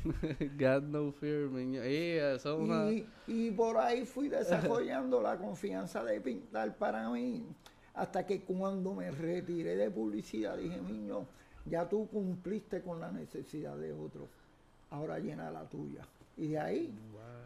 God 0.58 0.82
no 0.84 1.10
fear, 1.12 1.50
niño. 1.50 1.80
Y, 2.92 3.06
y 3.26 3.50
por 3.50 3.76
ahí 3.78 4.04
fui 4.04 4.28
desarrollando 4.30 5.20
la 5.20 5.36
confianza 5.36 6.04
de 6.04 6.20
pintar 6.20 6.76
para 6.76 7.08
mí, 7.10 7.44
hasta 7.94 8.24
que 8.26 8.42
cuando 8.42 8.94
me 8.94 9.10
retiré 9.10 9.76
de 9.76 9.90
publicidad 9.90 10.56
dije, 10.56 10.80
niño, 10.80 11.26
ya 11.64 11.88
tú 11.88 12.08
cumpliste 12.08 12.82
con 12.82 13.00
la 13.00 13.10
necesidad 13.10 13.76
de 13.76 13.92
otros, 13.92 14.28
ahora 14.90 15.18
llena 15.18 15.50
la 15.50 15.68
tuya. 15.68 16.06
Y 16.36 16.48
de 16.48 16.58
ahí 16.58 16.94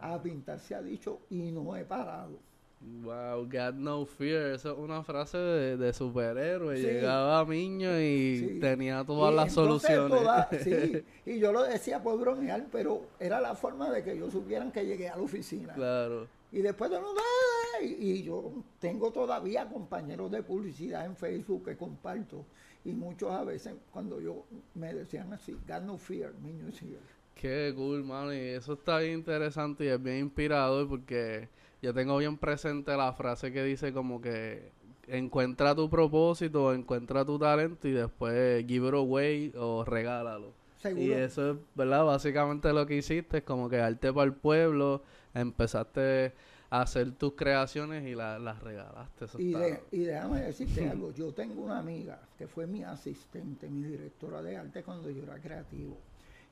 a 0.01 0.21
pintar 0.23 0.61
se 0.61 0.75
ha 0.75 0.83
dicho 0.83 1.21
y 1.31 1.51
no 1.53 1.77
he 1.77 1.85
parado. 1.85 2.39
Wow, 2.81 3.45
God 3.45 3.75
no 3.75 4.07
fear, 4.07 4.53
eso 4.53 4.73
es 4.73 4.79
una 4.79 5.03
frase 5.03 5.37
de, 5.37 5.93
superhéroe. 5.93 6.81
Llegaba 6.81 7.41
a 7.41 7.45
niño 7.45 7.91
y 8.01 8.59
tenía 8.61 9.05
todas 9.05 9.35
las 9.35 9.53
soluciones. 9.53 10.21
sí, 10.63 11.03
y 11.27 11.39
yo 11.39 11.53
lo 11.53 11.65
decía 11.65 12.03
por 12.03 12.19
bromear, 12.21 12.67
pero 12.71 13.03
era 13.19 13.41
la 13.41 13.55
forma 13.55 13.91
de 13.91 14.05
que 14.05 14.13
ellos 14.13 14.33
supieran 14.33 14.71
que 14.71 14.87
llegué 14.87 15.09
a 15.09 15.17
la 15.17 15.23
oficina. 15.23 15.75
Claro. 15.75 16.29
Y 16.53 16.61
después 16.61 16.91
de 16.91 17.01
no, 17.01 17.09
ah, 17.17 17.83
y 17.83 18.23
yo 18.23 18.53
tengo 18.79 19.11
todavía 19.11 19.69
compañeros 19.69 20.31
de 20.31 20.43
publicidad 20.43 21.05
en 21.05 21.17
Facebook 21.17 21.65
que 21.65 21.77
comparto 21.77 22.45
y 22.85 22.93
muchos 22.93 23.31
a 23.31 23.45
veces 23.45 23.75
cuando 23.93 24.21
yo 24.21 24.45
me 24.75 24.95
decían 24.95 25.33
así, 25.33 25.57
got 25.67 25.83
no 25.83 25.99
fear, 25.99 26.33
niño 26.43 26.69
is 26.69 26.81
here. 26.81 26.99
Qué 27.35 27.73
cool, 27.77 28.03
mano, 28.03 28.33
y 28.33 28.39
eso 28.39 28.73
está 28.73 28.99
bien 28.99 29.19
interesante 29.19 29.85
y 29.85 29.89
es 29.89 30.03
bien 30.03 30.19
inspirador 30.19 30.89
porque 30.89 31.49
yo 31.83 31.95
tengo 31.95 32.17
bien 32.19 32.37
presente 32.39 32.97
la 32.97 33.13
frase 33.13 33.53
que 33.53 33.63
dice 33.63 33.93
como 33.93 34.21
que 34.21 34.73
encuentra 35.07 35.75
tu 35.75 35.89
propósito, 35.89 36.75
encuentra 36.75 37.25
tu 37.25 37.39
talento 37.39 37.89
y 37.89 37.93
después 37.93 38.65
give 38.67 38.89
it 38.89 38.95
away 38.95 39.53
o 39.57 39.85
regálalo. 39.85 40.53
Y 40.97 41.11
eso 41.11 41.53
es, 41.53 41.59
¿verdad? 41.75 42.05
Básicamente 42.05 42.73
lo 42.73 42.87
que 42.87 42.97
hiciste 42.97 43.39
es 43.39 43.45
como 43.45 43.69
que 43.69 43.81
arte 43.81 44.13
para 44.13 44.27
el 44.27 44.35
pueblo, 44.35 45.03
empezaste 45.35 46.33
a 46.71 46.83
hacer 46.83 47.13
tus 47.13 47.33
creaciones 47.33 48.07
y 48.07 48.15
las 48.15 48.63
regalaste. 48.63 49.27
y, 49.39 49.55
y 49.91 50.05
déjame 50.05 50.43
decirte 50.43 50.89
algo, 50.91 51.13
yo 51.13 51.33
tengo 51.33 51.63
una 51.63 51.79
amiga 51.79 52.21
que 52.37 52.47
fue 52.47 52.67
mi 52.67 52.85
asistente, 52.85 53.69
mi 53.69 53.89
directora 53.89 54.43
de 54.43 54.57
arte 54.57 54.83
cuando 54.83 55.11
yo 55.11 55.23
era 55.25 55.39
creativo. 55.41 55.99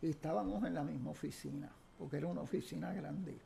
Y 0.03 0.11
estábamos 0.11 0.65
en 0.65 0.75
la 0.75 0.83
misma 0.83 1.11
oficina, 1.11 1.71
porque 1.99 2.17
era 2.17 2.27
una 2.27 2.43
oficina 2.43 2.93
grande. 2.93 3.37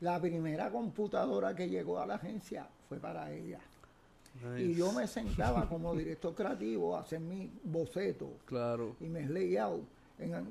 La 0.00 0.20
primera 0.20 0.70
computadora 0.70 1.54
que 1.54 1.68
llegó 1.68 1.98
a 1.98 2.06
la 2.06 2.14
agencia 2.14 2.68
fue 2.88 2.98
para 2.98 3.32
ella. 3.32 3.58
Y 4.56 4.74
yo 4.74 4.92
me 4.92 5.06
sentaba 5.08 5.68
como 5.68 5.94
director 5.94 6.34
creativo 6.34 6.96
a 6.96 7.00
hacer 7.00 7.20
mi 7.20 7.50
boceto. 7.64 8.30
Claro. 8.46 8.94
y 9.00 9.08
mis 9.08 9.28
layout 9.28 9.84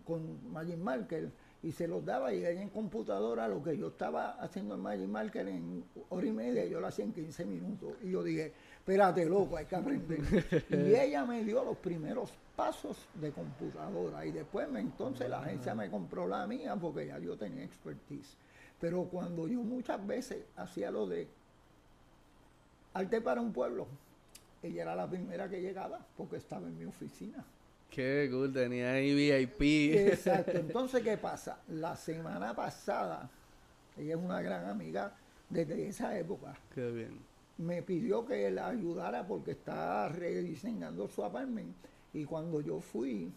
con 0.06 0.52
Magic 0.52 0.78
Marker 0.78 1.30
y 1.62 1.72
se 1.72 1.88
los 1.88 2.06
daba 2.06 2.34
y 2.34 2.46
ella 2.46 2.62
en 2.62 2.70
computadora 2.70 3.48
lo 3.50 3.62
que 3.62 3.78
yo 3.78 3.88
estaba 3.88 4.32
haciendo 4.40 4.76
en 4.76 4.82
Magic 4.82 5.08
Marker 5.08 5.48
en 5.48 5.84
hora 6.10 6.26
y 6.26 6.32
media 6.32 6.66
yo 6.66 6.80
lo 6.80 6.88
hacía 6.88 7.06
en 7.06 7.14
15 7.14 7.46
minutos. 7.46 7.94
Y 8.04 8.12
yo 8.12 8.24
dije 8.24 8.54
espérate 8.78 9.26
loco 9.26 9.58
hay 9.58 9.66
que 9.66 9.76
aprender 9.76 10.66
y 10.70 10.76
ella 10.96 11.26
me 11.26 11.44
dio 11.44 11.64
los 11.64 11.78
primeros 11.78 12.32
pasos 12.56 13.08
de 13.16 13.32
computadora. 13.32 14.26
Y 14.26 14.32
después 14.32 14.70
me, 14.70 14.80
entonces 14.80 15.30
la 15.30 15.40
agencia 15.40 15.76
me 15.76 15.90
compró 15.90 16.28
la 16.28 16.46
mía 16.48 16.76
porque 16.76 17.08
ya 17.08 17.20
yo 17.20 17.38
tenía 17.38 17.64
expertise 17.64 18.38
pero 18.80 19.06
cuando 19.06 19.48
yo 19.48 19.62
muchas 19.62 20.06
veces 20.06 20.44
hacía 20.56 20.92
lo 20.92 21.08
de 21.08 21.28
arte 22.94 23.22
para 23.22 23.42
un 23.42 23.54
pueblo 23.54 23.88
ella 24.64 24.84
era 24.84 24.96
la 24.96 25.10
primera 25.10 25.50
que 25.50 25.62
llegaba 25.62 26.06
porque 26.16 26.38
estaba 26.38 26.68
en 26.68 26.78
mi 26.78 26.86
oficina 26.86 27.46
Qué 27.90 28.28
cool, 28.32 28.52
tenía 28.54 28.92
ahí 28.92 29.14
VIP. 29.14 29.96
Exacto. 29.96 30.52
Entonces, 30.56 31.02
¿qué 31.02 31.18
pasa? 31.18 31.60
La 31.70 31.96
semana 31.96 32.56
pasada, 32.56 33.30
ella 33.98 34.16
es 34.16 34.22
una 34.22 34.42
gran 34.42 34.66
amiga 34.70 35.16
desde 35.50 35.88
esa 35.88 36.18
época. 36.18 36.56
Qué 36.74 36.92
bien. 36.92 37.20
Me 37.58 37.82
pidió 37.82 38.26
que 38.26 38.52
la 38.52 38.68
ayudara 38.68 39.26
porque 39.26 39.52
está 39.52 40.10
rediseñando 40.10 41.08
su 41.08 41.24
apartment. 41.24 41.76
Y 42.14 42.26
cuando 42.26 42.62
yo 42.62 42.82
fui, 42.82 43.32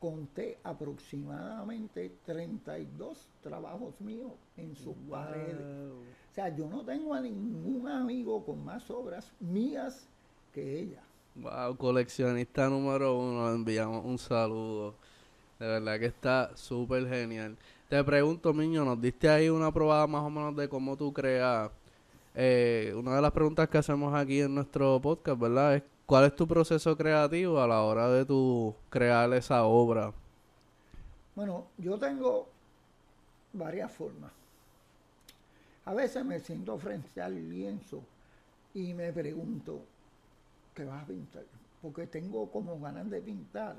conté 0.00 0.58
aproximadamente 0.64 2.10
32 2.24 3.28
trabajos 3.42 4.00
míos 4.00 4.32
en 4.56 4.74
sus 4.74 4.96
paredes. 5.08 5.60
O 5.60 6.34
sea, 6.34 6.48
yo 6.56 6.66
no 6.68 6.82
tengo 6.82 7.12
a 7.14 7.20
ningún 7.20 7.86
amigo 7.86 8.44
con 8.44 8.64
más 8.64 8.90
obras 8.90 9.30
mías 9.38 10.08
que 10.52 10.80
ella. 10.80 11.02
Wow, 11.36 11.76
coleccionista 11.76 12.68
número 12.68 13.16
uno, 13.16 13.52
enviamos 13.52 14.04
un 14.04 14.18
saludo. 14.18 14.94
De 15.58 15.66
verdad 15.66 15.98
que 15.98 16.06
está 16.06 16.56
súper 16.56 17.06
genial. 17.06 17.56
Te 17.88 18.02
pregunto, 18.02 18.54
Miño, 18.54 18.84
nos 18.84 19.00
diste 19.00 19.28
ahí 19.28 19.50
una 19.50 19.70
probada 19.70 20.06
más 20.06 20.22
o 20.22 20.30
menos 20.30 20.56
de 20.56 20.68
cómo 20.68 20.96
tú 20.96 21.12
creas. 21.12 21.70
Eh, 22.34 22.94
una 22.96 23.16
de 23.16 23.22
las 23.22 23.32
preguntas 23.32 23.68
que 23.68 23.78
hacemos 23.78 24.14
aquí 24.14 24.40
en 24.40 24.54
nuestro 24.54 24.98
podcast, 25.00 25.38
¿verdad? 25.38 25.74
Es 25.76 25.82
cuál 26.10 26.24
es 26.24 26.34
tu 26.34 26.48
proceso 26.48 26.96
creativo 26.96 27.60
a 27.60 27.68
la 27.68 27.82
hora 27.82 28.08
de 28.08 28.24
tu 28.24 28.74
crear 28.88 29.32
esa 29.32 29.62
obra. 29.62 30.12
Bueno, 31.36 31.68
yo 31.78 31.96
tengo 32.00 32.48
varias 33.52 33.92
formas. 33.92 34.32
A 35.84 35.94
veces 35.94 36.24
me 36.24 36.40
siento 36.40 36.76
frente 36.78 37.22
al 37.22 37.48
lienzo 37.48 38.02
y 38.74 38.92
me 38.92 39.12
pregunto, 39.12 39.82
que 40.74 40.84
vas 40.84 41.04
a 41.04 41.06
pintar, 41.06 41.44
porque 41.80 42.08
tengo 42.08 42.50
como 42.50 42.80
ganas 42.80 43.08
de 43.08 43.20
pintar, 43.20 43.76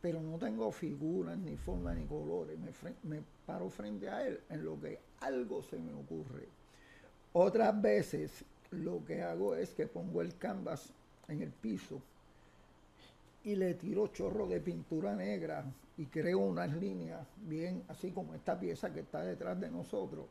pero 0.00 0.20
no 0.20 0.38
tengo 0.38 0.70
figuras, 0.70 1.36
ni 1.38 1.56
formas, 1.56 1.96
ni 1.96 2.04
colores. 2.04 2.56
Me, 3.02 3.20
paro 3.44 3.68
frente 3.68 4.08
a 4.08 4.24
él 4.24 4.40
en 4.48 4.64
lo 4.64 4.80
que 4.80 5.00
algo 5.22 5.60
se 5.64 5.76
me 5.76 5.92
ocurre. 5.92 6.46
Otras 7.32 7.82
veces 7.82 8.44
lo 8.70 9.04
que 9.04 9.22
hago 9.22 9.56
es 9.56 9.74
que 9.74 9.88
pongo 9.88 10.22
el 10.22 10.38
canvas 10.38 10.92
en 11.28 11.42
el 11.42 11.50
piso 11.50 12.00
y 13.44 13.54
le 13.54 13.74
tiro 13.74 14.08
chorro 14.08 14.46
de 14.46 14.60
pintura 14.60 15.14
negra 15.14 15.64
y 15.96 16.06
creo 16.06 16.40
unas 16.40 16.74
líneas 16.74 17.26
bien 17.36 17.84
así 17.88 18.10
como 18.10 18.34
esta 18.34 18.58
pieza 18.58 18.92
que 18.92 19.00
está 19.00 19.20
detrás 19.20 19.58
de 19.60 19.70
nosotros. 19.70 20.26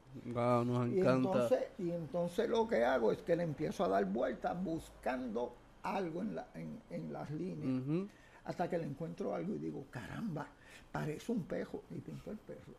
nos 0.65 0.87
encanta. 0.87 0.91
Y 0.91 0.99
entonces, 0.99 1.59
y 1.79 1.91
entonces 1.91 2.49
lo 2.49 2.67
que 2.67 2.83
hago 2.83 3.11
es 3.11 3.21
que 3.21 3.35
le 3.35 3.43
empiezo 3.43 3.85
a 3.85 3.87
dar 3.87 4.05
vueltas 4.05 4.61
buscando 4.61 5.55
algo 5.83 6.21
en, 6.21 6.35
la, 6.35 6.47
en, 6.89 7.13
las 7.13 7.31
líneas. 7.31 8.09
Hasta 8.43 8.69
que 8.69 8.77
le 8.77 8.83
encuentro 8.83 9.33
algo 9.33 9.55
y 9.55 9.59
digo, 9.59 9.85
caramba, 9.89 10.47
parece 10.91 11.31
un 11.31 11.43
perro 11.43 11.81
y 11.91 11.99
pinto 11.99 12.31
el 12.31 12.37
perro. 12.37 12.73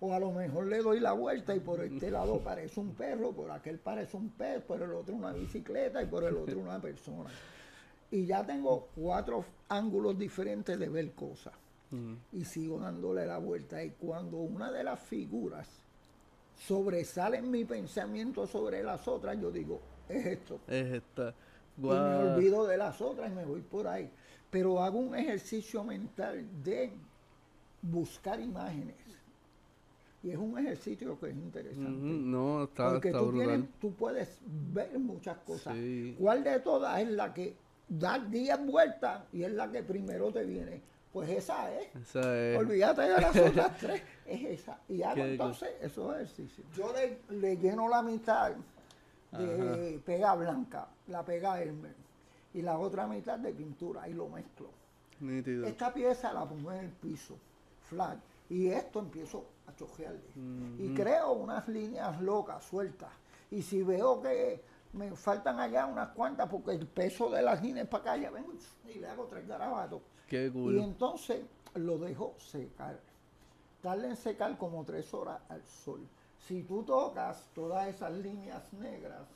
O 0.00 0.14
a 0.14 0.18
lo 0.18 0.32
mejor 0.32 0.66
le 0.66 0.78
doy 0.78 0.98
la 0.98 1.12
vuelta 1.12 1.54
y 1.54 1.60
por 1.60 1.82
este 1.84 2.10
lado 2.10 2.40
parece 2.40 2.80
un 2.80 2.94
perro, 2.94 3.32
por 3.32 3.50
aquel 3.50 3.78
parece 3.78 4.16
un 4.16 4.30
pez, 4.30 4.62
por 4.62 4.80
el 4.80 4.92
otro 4.92 5.14
una 5.14 5.32
bicicleta 5.32 6.02
y 6.02 6.06
por 6.06 6.24
el 6.24 6.36
otro 6.36 6.58
una 6.58 6.80
persona 6.80 7.30
y 8.10 8.26
ya 8.26 8.44
tengo 8.44 8.88
cuatro 8.94 9.44
ángulos 9.68 10.18
diferentes 10.18 10.78
de 10.78 10.88
ver 10.88 11.12
cosas. 11.12 11.54
Y 12.32 12.44
sigo 12.44 12.78
dándole 12.78 13.26
la 13.26 13.38
vuelta. 13.38 13.82
Y 13.82 13.90
cuando 13.90 14.36
una 14.36 14.70
de 14.70 14.84
las 14.84 15.00
figuras 15.00 15.68
sobresale 16.56 17.38
en 17.38 17.50
mi 17.50 17.64
pensamiento 17.64 18.46
sobre 18.46 18.82
las 18.84 19.08
otras, 19.08 19.40
yo 19.40 19.50
digo, 19.50 19.80
es 20.08 20.26
esto. 20.26 20.60
Es 20.68 20.86
esta. 20.92 21.34
Y 21.76 21.82
me 21.82 21.88
olvido 21.88 22.66
de 22.66 22.76
las 22.76 23.00
otras 23.00 23.30
y 23.32 23.34
me 23.34 23.44
voy 23.44 23.60
por 23.62 23.88
ahí. 23.88 24.08
Pero 24.50 24.80
hago 24.82 24.98
un 24.98 25.16
ejercicio 25.16 25.82
mental 25.82 26.46
de 26.62 26.92
buscar 27.82 28.40
imágenes. 28.40 28.96
Y 30.22 30.30
es 30.30 30.36
un 30.36 30.58
ejercicio 30.58 31.18
que 31.18 31.30
es 31.30 31.36
interesante. 31.36 31.90
No, 31.90 32.64
está, 32.64 32.90
Porque 32.90 33.10
tú, 33.10 33.66
tú, 33.80 33.94
puedes 33.94 34.38
ver 34.44 34.98
muchas 34.98 35.38
cosas. 35.38 35.74
¿Cuál 36.18 36.44
de 36.44 36.60
todas 36.60 37.00
es 37.00 37.08
la 37.08 37.32
que 37.32 37.56
dar 37.90 38.30
10 38.30 38.66
vueltas 38.66 39.22
y 39.32 39.42
es 39.42 39.52
la 39.52 39.70
que 39.70 39.82
primero 39.82 40.32
te 40.32 40.44
viene. 40.44 40.80
Pues 41.12 41.28
esa 41.28 41.74
es. 41.74 41.94
Esa 41.96 42.38
es. 42.38 42.58
Olvídate 42.58 43.02
de 43.02 43.20
las 43.20 43.36
otras 43.36 43.78
tres. 43.80 44.02
Es 44.24 44.60
esa. 44.60 44.78
Y 44.88 45.02
hago 45.02 45.24
entonces 45.24 45.70
esos 45.82 46.14
ejercicios. 46.14 46.66
Yo 46.76 46.92
le, 47.30 47.56
lleno 47.56 47.88
la 47.88 48.00
mitad 48.00 48.52
de 49.32 50.00
pega 50.06 50.34
blanca, 50.34 50.88
la 51.08 51.24
pega 51.24 51.60
Elmer, 51.60 51.94
y 52.54 52.62
la 52.62 52.78
otra 52.78 53.06
mitad 53.06 53.38
de 53.38 53.52
pintura 53.52 54.08
y 54.08 54.14
lo 54.14 54.28
mezclo. 54.28 54.70
Esta 55.66 55.92
pieza 55.92 56.32
la 56.32 56.48
pongo 56.48 56.72
en 56.72 56.78
el 56.78 56.90
piso, 56.90 57.36
flat, 57.88 58.18
y 58.48 58.68
esto 58.68 59.00
empiezo 59.00 59.44
a 59.70 59.76
chojearle. 59.76 60.20
Y 60.78 60.94
creo 60.94 61.32
unas 61.32 61.68
líneas 61.68 62.20
locas, 62.20 62.64
sueltas. 62.64 63.10
Y 63.50 63.62
si 63.62 63.82
veo 63.82 64.20
que 64.20 64.62
me 64.92 65.14
faltan 65.14 65.60
allá 65.60 65.86
unas 65.86 66.08
cuantas 66.10 66.48
porque 66.48 66.72
el 66.72 66.86
peso 66.86 67.30
de 67.30 67.42
las 67.42 67.62
líneas 67.62 67.88
para 67.88 68.12
acá 68.12 68.16
ya 68.16 68.30
vengo 68.30 68.52
y 68.84 68.98
le 68.98 69.06
hago 69.06 69.24
tres 69.24 69.46
garabatos. 69.46 70.02
Qué 70.28 70.52
Y 70.54 70.78
entonces 70.78 71.44
lo 71.74 71.98
dejo 71.98 72.34
secar. 72.38 72.98
Darle 73.82 74.08
en 74.08 74.16
secar 74.16 74.56
como 74.58 74.84
tres 74.84 75.12
horas 75.14 75.40
al 75.48 75.64
sol. 75.64 76.06
Si 76.46 76.62
tú 76.62 76.82
tocas 76.82 77.48
todas 77.54 77.88
esas 77.88 78.12
líneas 78.12 78.72
negras, 78.72 79.26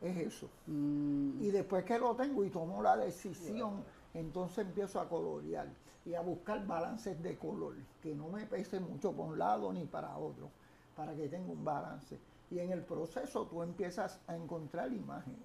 es 0.00 0.16
eso. 0.18 0.48
Mm. 0.66 1.42
Y 1.42 1.50
después 1.50 1.84
que 1.84 1.98
lo 1.98 2.14
tengo 2.14 2.44
y 2.44 2.50
tomo 2.50 2.82
la 2.82 2.96
decisión, 2.96 3.84
entonces 4.14 4.66
empiezo 4.66 5.00
a 5.00 5.08
colorear 5.08 5.68
y 6.04 6.14
a 6.14 6.20
buscar 6.20 6.66
balances 6.66 7.22
de 7.22 7.36
color, 7.38 7.76
que 8.02 8.14
no 8.14 8.28
me 8.28 8.46
pese 8.46 8.80
mucho 8.80 9.12
por 9.12 9.28
un 9.28 9.38
lado 9.38 9.72
ni 9.72 9.84
para 9.84 10.16
otro, 10.16 10.50
para 10.96 11.14
que 11.14 11.28
tenga 11.28 11.50
un 11.50 11.64
balance 11.64 12.18
y 12.52 12.58
en 12.58 12.70
el 12.70 12.82
proceso 12.82 13.46
tú 13.46 13.62
empiezas 13.62 14.20
a 14.26 14.36
encontrar 14.36 14.92
imágenes. 14.92 15.40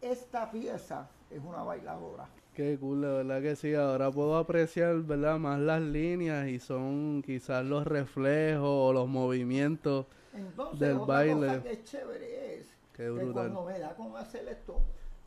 Esta 0.00 0.50
pieza 0.50 1.08
es 1.30 1.40
una 1.42 1.62
bailadora. 1.62 2.28
Qué 2.54 2.78
cool, 2.78 3.02
la 3.02 3.08
verdad 3.08 3.42
que 3.42 3.56
sí. 3.56 3.74
Ahora 3.74 4.10
puedo 4.12 4.36
apreciar, 4.36 4.94
¿verdad? 5.00 5.38
Más 5.38 5.58
las 5.58 5.82
líneas 5.82 6.46
y 6.46 6.60
son 6.60 7.22
quizás 7.24 7.64
los 7.64 7.84
reflejos 7.84 8.68
o 8.68 8.92
los 8.92 9.08
movimientos 9.08 10.06
Entonces, 10.32 10.78
del 10.78 10.98
otra 10.98 11.14
baile. 11.14 11.46
Cosa 11.46 11.62
que 11.62 11.72
es 11.72 11.84
chévere 11.84 12.54
es 12.60 12.68
que 12.92 13.30
cuando 13.32 13.64
me 13.64 13.78
da 13.80 13.96
con 13.96 14.16
hacer 14.16 14.46
esto, 14.46 14.80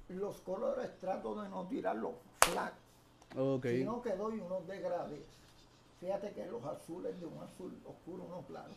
los 0.08 0.40
colores 0.42 0.98
trato 1.00 1.42
de 1.42 1.50
no 1.50 1.68
tirarlos 1.68 2.14
flat, 2.52 2.74
sino 3.64 4.02
que 4.02 4.16
doy 4.16 4.40
unos 4.40 4.68
degrades. 4.68 5.22
Fíjate 6.00 6.32
que 6.32 6.46
los 6.46 6.64
azules 6.64 7.20
de 7.20 7.26
un 7.26 7.42
azul 7.42 7.76
oscuro, 7.86 8.24
uno 8.24 8.44
claro 8.48 8.72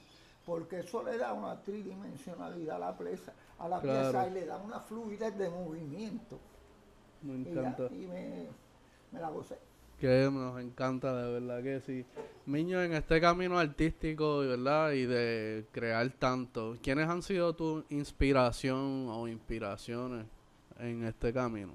porque 0.50 0.80
eso 0.80 1.02
le 1.02 1.18
da 1.18 1.32
una 1.32 1.62
tridimensionalidad 1.62 2.76
a 2.76 2.78
la 2.78 2.98
pieza, 2.98 3.32
a 3.58 3.68
la 3.68 3.80
pieza 3.80 4.26
y 4.28 4.32
le 4.32 4.46
da 4.46 4.56
una 4.56 4.80
fluidez 4.80 5.36
de 5.36 5.48
movimiento. 5.48 6.40
Me 7.22 7.34
encanta. 7.34 7.88
Y, 7.92 8.06
me, 8.06 8.48
me, 9.12 9.20
la 9.20 9.28
gocé. 9.30 9.58
Que 9.98 10.28
nos 10.28 10.58
encanta, 10.60 11.14
de 11.14 11.38
verdad 11.38 11.62
que 11.62 11.80
sí. 11.80 12.06
Miño, 12.46 12.82
en 12.82 12.94
este 12.94 13.20
camino 13.20 13.58
artístico, 13.58 14.38
¿verdad? 14.38 14.92
Y 14.92 15.04
de 15.04 15.66
crear 15.72 16.10
tanto, 16.18 16.76
¿quiénes 16.82 17.08
han 17.08 17.22
sido 17.22 17.54
tu 17.54 17.84
inspiración 17.90 19.08
o 19.08 19.28
inspiraciones 19.28 20.26
en 20.78 21.04
este 21.04 21.32
camino? 21.32 21.74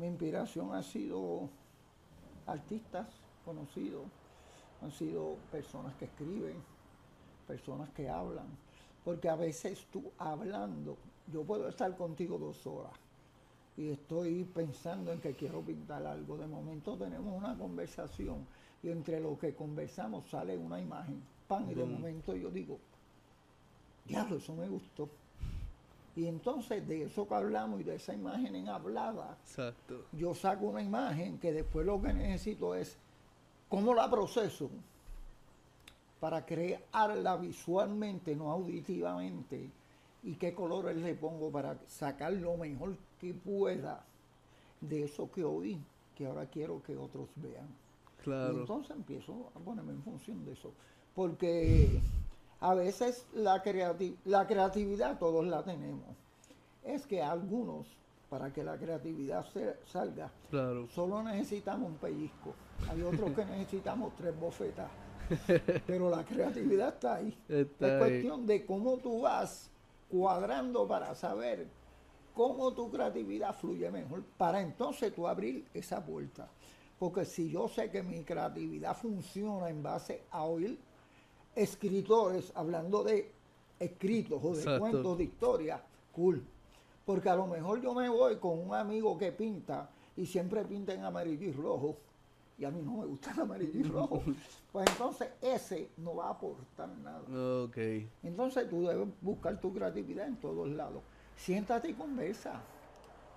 Mi 0.00 0.06
inspiración 0.06 0.74
ha 0.74 0.82
sido 0.82 1.50
artistas 2.46 3.06
conocidos, 3.44 4.06
han 4.80 4.90
sido 4.92 5.36
personas 5.52 5.94
que 5.96 6.06
escriben, 6.06 6.56
personas 7.46 7.90
que 7.90 8.08
hablan, 8.08 8.46
porque 9.04 9.28
a 9.28 9.36
veces 9.36 9.86
tú 9.92 10.10
hablando, 10.16 10.96
yo 11.30 11.44
puedo 11.44 11.68
estar 11.68 11.94
contigo 11.98 12.38
dos 12.38 12.66
horas 12.66 12.94
y 13.76 13.90
estoy 13.90 14.44
pensando 14.44 15.12
en 15.12 15.20
que 15.20 15.34
quiero 15.34 15.60
pintar 15.60 16.06
algo, 16.06 16.38
de 16.38 16.46
momento 16.46 16.96
tenemos 16.96 17.36
una 17.36 17.54
conversación 17.58 18.46
y 18.82 18.88
entre 18.88 19.20
lo 19.20 19.38
que 19.38 19.54
conversamos 19.54 20.30
sale 20.30 20.56
una 20.56 20.80
imagen, 20.80 21.22
pan, 21.46 21.70
y 21.70 21.74
de 21.74 21.84
momento 21.84 22.34
yo 22.34 22.50
digo, 22.50 22.78
diablo, 24.06 24.38
eso 24.38 24.54
me 24.54 24.66
gustó. 24.66 25.10
Y 26.16 26.26
entonces 26.26 26.86
de 26.86 27.04
eso 27.04 27.26
que 27.26 27.34
hablamos 27.34 27.80
y 27.80 27.84
de 27.84 27.94
esa 27.94 28.12
imagen 28.12 28.54
en 28.56 28.68
hablada, 28.68 29.38
yo 30.12 30.34
saco 30.34 30.66
una 30.66 30.82
imagen 30.82 31.38
que 31.38 31.52
después 31.52 31.86
lo 31.86 32.00
que 32.02 32.12
necesito 32.12 32.74
es 32.74 32.96
cómo 33.68 33.94
la 33.94 34.10
proceso 34.10 34.70
para 36.18 36.44
crearla 36.44 37.36
visualmente, 37.36 38.36
no 38.36 38.50
auditivamente, 38.50 39.70
y 40.22 40.34
qué 40.34 40.52
colores 40.52 40.96
le 40.96 41.14
pongo 41.14 41.50
para 41.50 41.78
sacar 41.86 42.32
lo 42.32 42.56
mejor 42.56 42.96
que 43.18 43.32
pueda 43.32 44.04
de 44.80 45.04
eso 45.04 45.30
que 45.30 45.44
oí, 45.44 45.80
que 46.14 46.26
ahora 46.26 46.46
quiero 46.46 46.82
que 46.82 46.96
otros 46.96 47.28
vean. 47.36 47.68
Claro. 48.22 48.52
Y 48.52 48.60
entonces 48.60 48.96
empiezo 48.96 49.50
a 49.54 49.58
ponerme 49.60 49.92
en 49.92 50.02
función 50.02 50.44
de 50.44 50.52
eso. 50.52 50.72
Porque 51.14 52.00
a 52.60 52.74
veces 52.74 53.26
la, 53.32 53.62
la 54.24 54.46
creatividad 54.46 55.18
todos 55.18 55.46
la 55.46 55.62
tenemos. 55.62 56.08
Es 56.84 57.06
que 57.06 57.22
algunos, 57.22 57.86
para 58.28 58.52
que 58.52 58.62
la 58.62 58.76
creatividad 58.76 59.44
salga, 59.86 60.30
solo 60.94 61.22
necesitamos 61.22 61.90
un 61.90 61.96
pellizco. 61.96 62.54
Hay 62.90 63.02
otros 63.02 63.32
que 63.32 63.44
necesitamos 63.46 64.14
tres 64.16 64.38
bofetas. 64.38 64.90
Pero 65.86 66.10
la 66.10 66.24
creatividad 66.24 66.88
está 66.94 67.16
ahí. 67.16 67.36
es 67.48 67.66
cuestión 67.78 68.46
de 68.46 68.66
cómo 68.66 68.98
tú 68.98 69.22
vas 69.22 69.70
cuadrando 70.10 70.88
para 70.88 71.14
saber 71.14 71.68
cómo 72.34 72.72
tu 72.72 72.90
creatividad 72.90 73.54
fluye 73.54 73.90
mejor, 73.90 74.22
para 74.36 74.60
entonces 74.60 75.14
tú 75.14 75.26
abrir 75.26 75.66
esa 75.72 76.04
puerta. 76.04 76.48
Porque 76.98 77.24
si 77.24 77.48
yo 77.50 77.68
sé 77.68 77.90
que 77.90 78.02
mi 78.02 78.22
creatividad 78.24 78.96
funciona 78.96 79.70
en 79.70 79.82
base 79.82 80.24
a 80.30 80.44
oír 80.44 80.78
escritores 81.54 82.52
hablando 82.54 83.02
de 83.04 83.32
escritos 83.78 84.40
o 84.42 84.54
de 84.54 84.78
cuentos 84.78 85.18
de 85.18 85.24
historia, 85.24 85.82
cool. 86.12 86.42
Porque 87.04 87.28
a 87.28 87.36
lo 87.36 87.46
mejor 87.46 87.80
yo 87.80 87.94
me 87.94 88.08
voy 88.08 88.36
con 88.36 88.58
un 88.58 88.74
amigo 88.74 89.16
que 89.18 89.32
pinta 89.32 89.90
y 90.16 90.26
siempre 90.26 90.64
pinta 90.64 90.92
en 90.92 91.04
amarillo 91.04 91.48
y 91.48 91.52
rojo. 91.52 91.96
Y 92.58 92.64
a 92.64 92.70
mí 92.70 92.82
no 92.82 92.98
me 92.98 93.06
gusta 93.06 93.32
el 93.32 93.40
amarillo 93.40 93.80
y 93.80 93.82
rojo. 93.82 94.22
Pues 94.70 94.88
entonces 94.88 95.28
ese 95.42 95.90
no 95.96 96.14
va 96.14 96.28
a 96.28 96.30
aportar 96.30 96.88
nada. 96.98 97.64
Okay. 97.64 98.08
Entonces 98.22 98.70
tú 98.70 98.86
debes 98.86 99.08
buscar 99.20 99.60
tu 99.60 99.74
creatividad 99.74 100.28
en 100.28 100.36
todos 100.36 100.68
lados. 100.68 101.02
Siéntate 101.36 101.88
y 101.88 101.94
conversa 101.94 102.62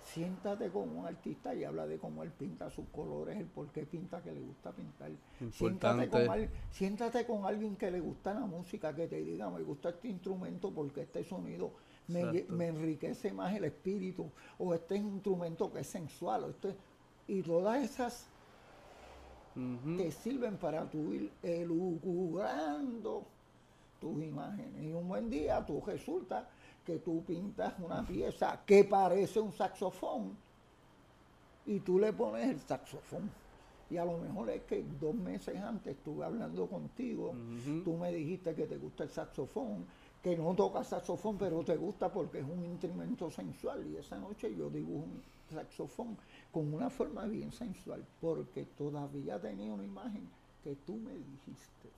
siéntate 0.03 0.69
con 0.69 0.89
un 0.89 1.05
artista 1.05 1.55
y 1.55 1.63
habla 1.63 1.87
de 1.87 1.97
cómo 1.97 2.23
él 2.23 2.31
pinta 2.31 2.69
sus 2.69 2.85
colores, 2.89 3.37
el 3.37 3.45
por 3.45 3.67
qué 3.71 3.85
pinta 3.85 4.21
que 4.21 4.31
le 4.31 4.41
gusta 4.41 4.71
pintar. 4.71 5.11
Siéntate 5.51 6.09
con, 6.09 6.49
siéntate 6.71 7.25
con 7.25 7.45
alguien 7.45 7.75
que 7.75 7.89
le 7.89 7.99
gusta 7.99 8.33
la 8.33 8.45
música, 8.45 8.93
que 8.93 9.07
te 9.07 9.23
diga, 9.23 9.49
me 9.49 9.63
gusta 9.63 9.89
este 9.89 10.09
instrumento 10.09 10.71
porque 10.71 11.01
este 11.01 11.23
sonido 11.23 11.71
me, 12.07 12.67
enriquece 12.67 13.31
más 13.31 13.55
el 13.55 13.65
espíritu, 13.65 14.29
o 14.59 14.73
este 14.73 14.97
instrumento 14.97 15.71
que 15.71 15.79
es 15.79 15.87
sensual, 15.87 16.49
este, 16.49 16.75
y 17.27 17.41
todas 17.41 17.83
esas 17.83 18.27
te 19.97 20.11
sirven 20.11 20.57
para 20.57 20.89
tu 20.89 21.13
ir 21.13 21.31
elucubrando 21.43 23.23
tus 23.99 24.21
imágenes. 24.21 24.83
Y 24.83 24.91
un 24.91 25.07
buen 25.07 25.29
día 25.29 25.63
tú 25.65 25.81
resulta 25.85 26.49
que 26.86 27.00
tú 27.00 27.24
pintas 27.24 27.74
una 27.80 28.06
pieza 28.06 28.62
que 28.65 28.84
parece 28.84 29.39
un 29.39 29.52
saxofón 29.52 30.36
y 31.65 31.80
tú 31.80 32.00
le 32.00 32.12
pones 32.13 32.50
el 32.50 32.60
saxofón. 32.60 33.30
Y 33.89 33.98
a 33.98 34.06
lo 34.06 34.17
mejor 34.17 34.50
es 34.50 34.63
que 34.63 34.84
dos 35.00 35.13
meses 35.13 35.56
antes 35.58 35.96
estuve 35.96 36.26
hablando 36.26 36.65
contigo, 36.67 37.36
tú 37.84 37.96
me 37.96 38.12
dijiste 38.12 38.56
que 38.56 38.65
te 38.65 38.78
gusta 38.78 39.04
el 39.04 39.10
saxofón, 39.10 39.86
que 40.22 40.36
no 40.36 40.56
toca 40.56 40.84
saxofón, 40.84 41.38
pero 41.38 41.63
te 41.63 41.76
gusta 41.76 42.12
porque 42.12 42.39
es 42.39 42.46
un 42.46 42.63
instrumento 42.63 43.30
sensual. 43.30 43.86
Y 43.86 43.98
esa 43.98 44.17
noche 44.17 44.56
yo 44.56 44.69
dibujo 44.69 45.06
un 45.06 45.22
saxofón 45.54 46.17
con 46.52 46.74
una 46.74 46.89
forma 46.89 47.26
bien 47.26 47.52
sensual, 47.52 48.04
porque 48.19 48.63
todavía 48.78 49.39
tenía 49.39 49.72
una 49.72 49.84
imagen 49.84 50.28
que 50.63 50.76
tú 50.88 50.96
me 50.96 51.13
dijiste. 51.13 51.89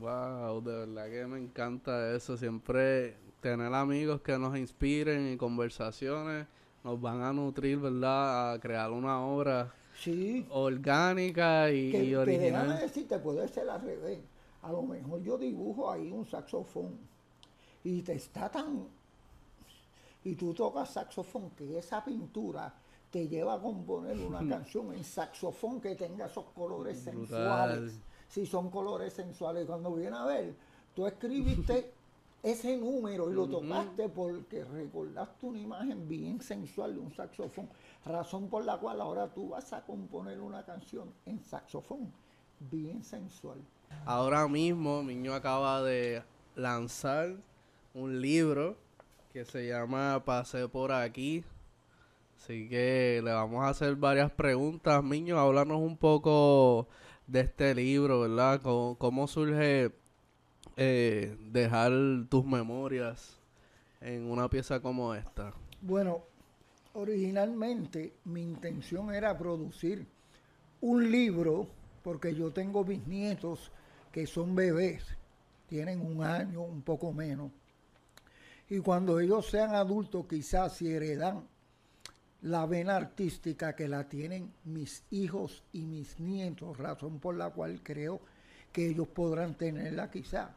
Wow, 0.00 0.62
de 0.62 0.86
verdad 0.86 1.10
que 1.10 1.26
me 1.26 1.38
encanta 1.38 2.16
eso. 2.16 2.36
Siempre 2.36 3.14
tener 3.40 3.72
amigos 3.74 4.20
que 4.20 4.38
nos 4.38 4.56
inspiren 4.56 5.32
y 5.32 5.36
conversaciones 5.36 6.46
nos 6.84 7.00
van 7.00 7.22
a 7.22 7.32
nutrir, 7.32 7.78
¿verdad? 7.78 8.52
A 8.52 8.60
crear 8.60 8.92
una 8.92 9.20
obra 9.20 9.72
orgánica 10.50 11.70
y, 11.70 12.14
original. 12.14 12.68
déjame 12.68 12.80
decirte, 12.80 13.18
puede 13.18 13.48
ser 13.48 13.68
al 13.68 13.82
revés. 13.82 14.20
A 14.62 14.70
lo 14.70 14.82
mejor 14.82 15.20
yo 15.22 15.36
dibujo 15.36 15.90
ahí 15.90 16.10
un 16.12 16.24
saxofón 16.24 16.96
y 17.82 18.02
te 18.02 18.14
está 18.14 18.48
tan... 18.50 18.86
Y 20.24 20.34
tú 20.34 20.52
tocas 20.54 20.90
saxofón 20.90 21.50
que 21.50 21.78
esa 21.78 22.04
pintura 22.04 22.72
te 23.10 23.28
lleva 23.28 23.54
a 23.54 23.60
componer 23.60 24.18
una 24.18 24.46
canción 24.48 24.92
en 24.92 25.04
saxofón 25.04 25.80
que 25.80 25.94
tenga 25.94 26.26
esos 26.26 26.46
colores 26.54 26.98
sensuales. 26.98 27.94
Si 28.28 28.44
son 28.44 28.70
colores 28.70 29.12
sensuales, 29.12 29.66
cuando 29.66 29.92
viene 29.94 30.16
a 30.16 30.24
ver, 30.24 30.54
tú 30.94 31.06
escribiste 31.06 31.92
ese 32.46 32.76
número 32.76 33.28
y 33.28 33.34
lo 33.34 33.48
tocaste 33.48 34.08
porque 34.08 34.64
recordaste 34.64 35.46
una 35.46 35.58
imagen 35.58 36.06
bien 36.06 36.40
sensual 36.40 36.94
de 36.94 37.00
un 37.00 37.10
saxofón, 37.12 37.68
razón 38.04 38.48
por 38.48 38.64
la 38.64 38.78
cual 38.78 39.00
ahora 39.00 39.34
tú 39.34 39.48
vas 39.48 39.72
a 39.72 39.84
componer 39.84 40.40
una 40.40 40.64
canción 40.64 41.12
en 41.24 41.42
saxofón, 41.42 42.12
bien 42.60 43.02
sensual. 43.02 43.58
Ahora 44.04 44.46
mismo 44.46 45.02
Miño 45.02 45.34
acaba 45.34 45.82
de 45.82 46.22
lanzar 46.54 47.34
un 47.94 48.20
libro 48.20 48.76
que 49.32 49.44
se 49.44 49.66
llama 49.66 50.22
Pase 50.24 50.68
por 50.68 50.92
aquí. 50.92 51.44
Así 52.36 52.68
que 52.68 53.22
le 53.24 53.32
vamos 53.32 53.64
a 53.64 53.70
hacer 53.70 53.96
varias 53.96 54.30
preguntas. 54.30 55.02
Miño, 55.02 55.36
háblanos 55.40 55.78
un 55.78 55.96
poco 55.96 56.86
de 57.26 57.40
este 57.40 57.74
libro, 57.74 58.20
¿verdad? 58.20 58.60
cómo 58.62 59.26
surge 59.26 59.90
eh, 60.76 61.36
dejar 61.50 61.92
tus 62.28 62.44
memorias 62.44 63.38
en 64.00 64.30
una 64.30 64.48
pieza 64.48 64.80
como 64.80 65.14
esta? 65.14 65.52
Bueno, 65.80 66.22
originalmente 66.94 68.12
mi 68.24 68.42
intención 68.42 69.14
era 69.14 69.36
producir 69.36 70.06
un 70.80 71.10
libro, 71.10 71.66
porque 72.02 72.34
yo 72.34 72.52
tengo 72.52 72.84
bisnietos 72.84 73.72
que 74.12 74.26
son 74.26 74.54
bebés, 74.54 75.04
tienen 75.66 76.00
un 76.00 76.22
año, 76.22 76.62
un 76.62 76.82
poco 76.82 77.12
menos. 77.12 77.50
Y 78.68 78.78
cuando 78.80 79.20
ellos 79.20 79.48
sean 79.48 79.74
adultos, 79.74 80.26
quizás 80.28 80.76
si 80.76 80.92
heredan 80.92 81.46
la 82.42 82.66
vena 82.66 82.96
artística 82.96 83.74
que 83.74 83.88
la 83.88 84.08
tienen 84.08 84.52
mis 84.64 85.04
hijos 85.10 85.64
y 85.72 85.82
mis 85.82 86.20
nietos, 86.20 86.76
razón 86.78 87.18
por 87.18 87.36
la 87.36 87.50
cual 87.50 87.80
creo 87.82 88.20
que 88.72 88.90
ellos 88.90 89.08
podrán 89.08 89.54
tenerla 89.54 90.10
quizás 90.10 90.50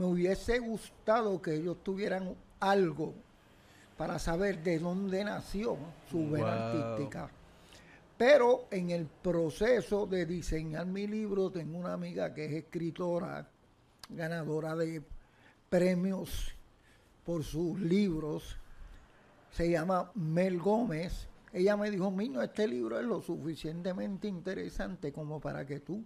me 0.00 0.06
hubiese 0.06 0.58
gustado 0.60 1.42
que 1.42 1.56
ellos 1.56 1.84
tuvieran 1.84 2.34
algo 2.58 3.12
para 3.98 4.18
saber 4.18 4.62
de 4.62 4.78
dónde 4.78 5.22
nació 5.22 5.76
su 6.10 6.30
vena 6.30 6.70
artística. 6.70 7.30
Pero 8.16 8.64
en 8.70 8.88
el 8.88 9.04
proceso 9.04 10.06
de 10.06 10.24
diseñar 10.24 10.86
mi 10.86 11.06
libro, 11.06 11.50
tengo 11.50 11.78
una 11.78 11.92
amiga 11.92 12.32
que 12.32 12.46
es 12.46 12.52
escritora, 12.52 13.46
ganadora 14.08 14.74
de 14.74 15.02
premios 15.68 16.54
por 17.26 17.44
sus 17.44 17.78
libros, 17.78 18.56
se 19.52 19.70
llama 19.70 20.10
Mel 20.14 20.58
Gómez. 20.58 21.28
Ella 21.52 21.76
me 21.76 21.90
dijo, 21.90 22.10
Miño, 22.10 22.40
este 22.40 22.66
libro 22.66 22.98
es 22.98 23.04
lo 23.04 23.20
suficientemente 23.20 24.28
interesante 24.28 25.12
como 25.12 25.40
para 25.40 25.66
que 25.66 25.80
tú 25.80 26.02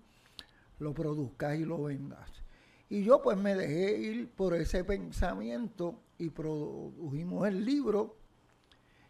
lo 0.81 0.93
produzcas 0.93 1.57
y 1.57 1.65
lo 1.65 1.85
vendas. 1.85 2.44
Y 2.89 3.05
yo 3.05 3.23
pues 3.23 3.37
me 3.37 3.55
dejé 3.55 3.99
ir 3.99 4.31
por 4.31 4.55
ese 4.55 4.85
pensamiento 4.85 6.03
y 6.19 6.31
produjimos 6.31 7.49
el 7.49 7.65
libro. 7.65 8.17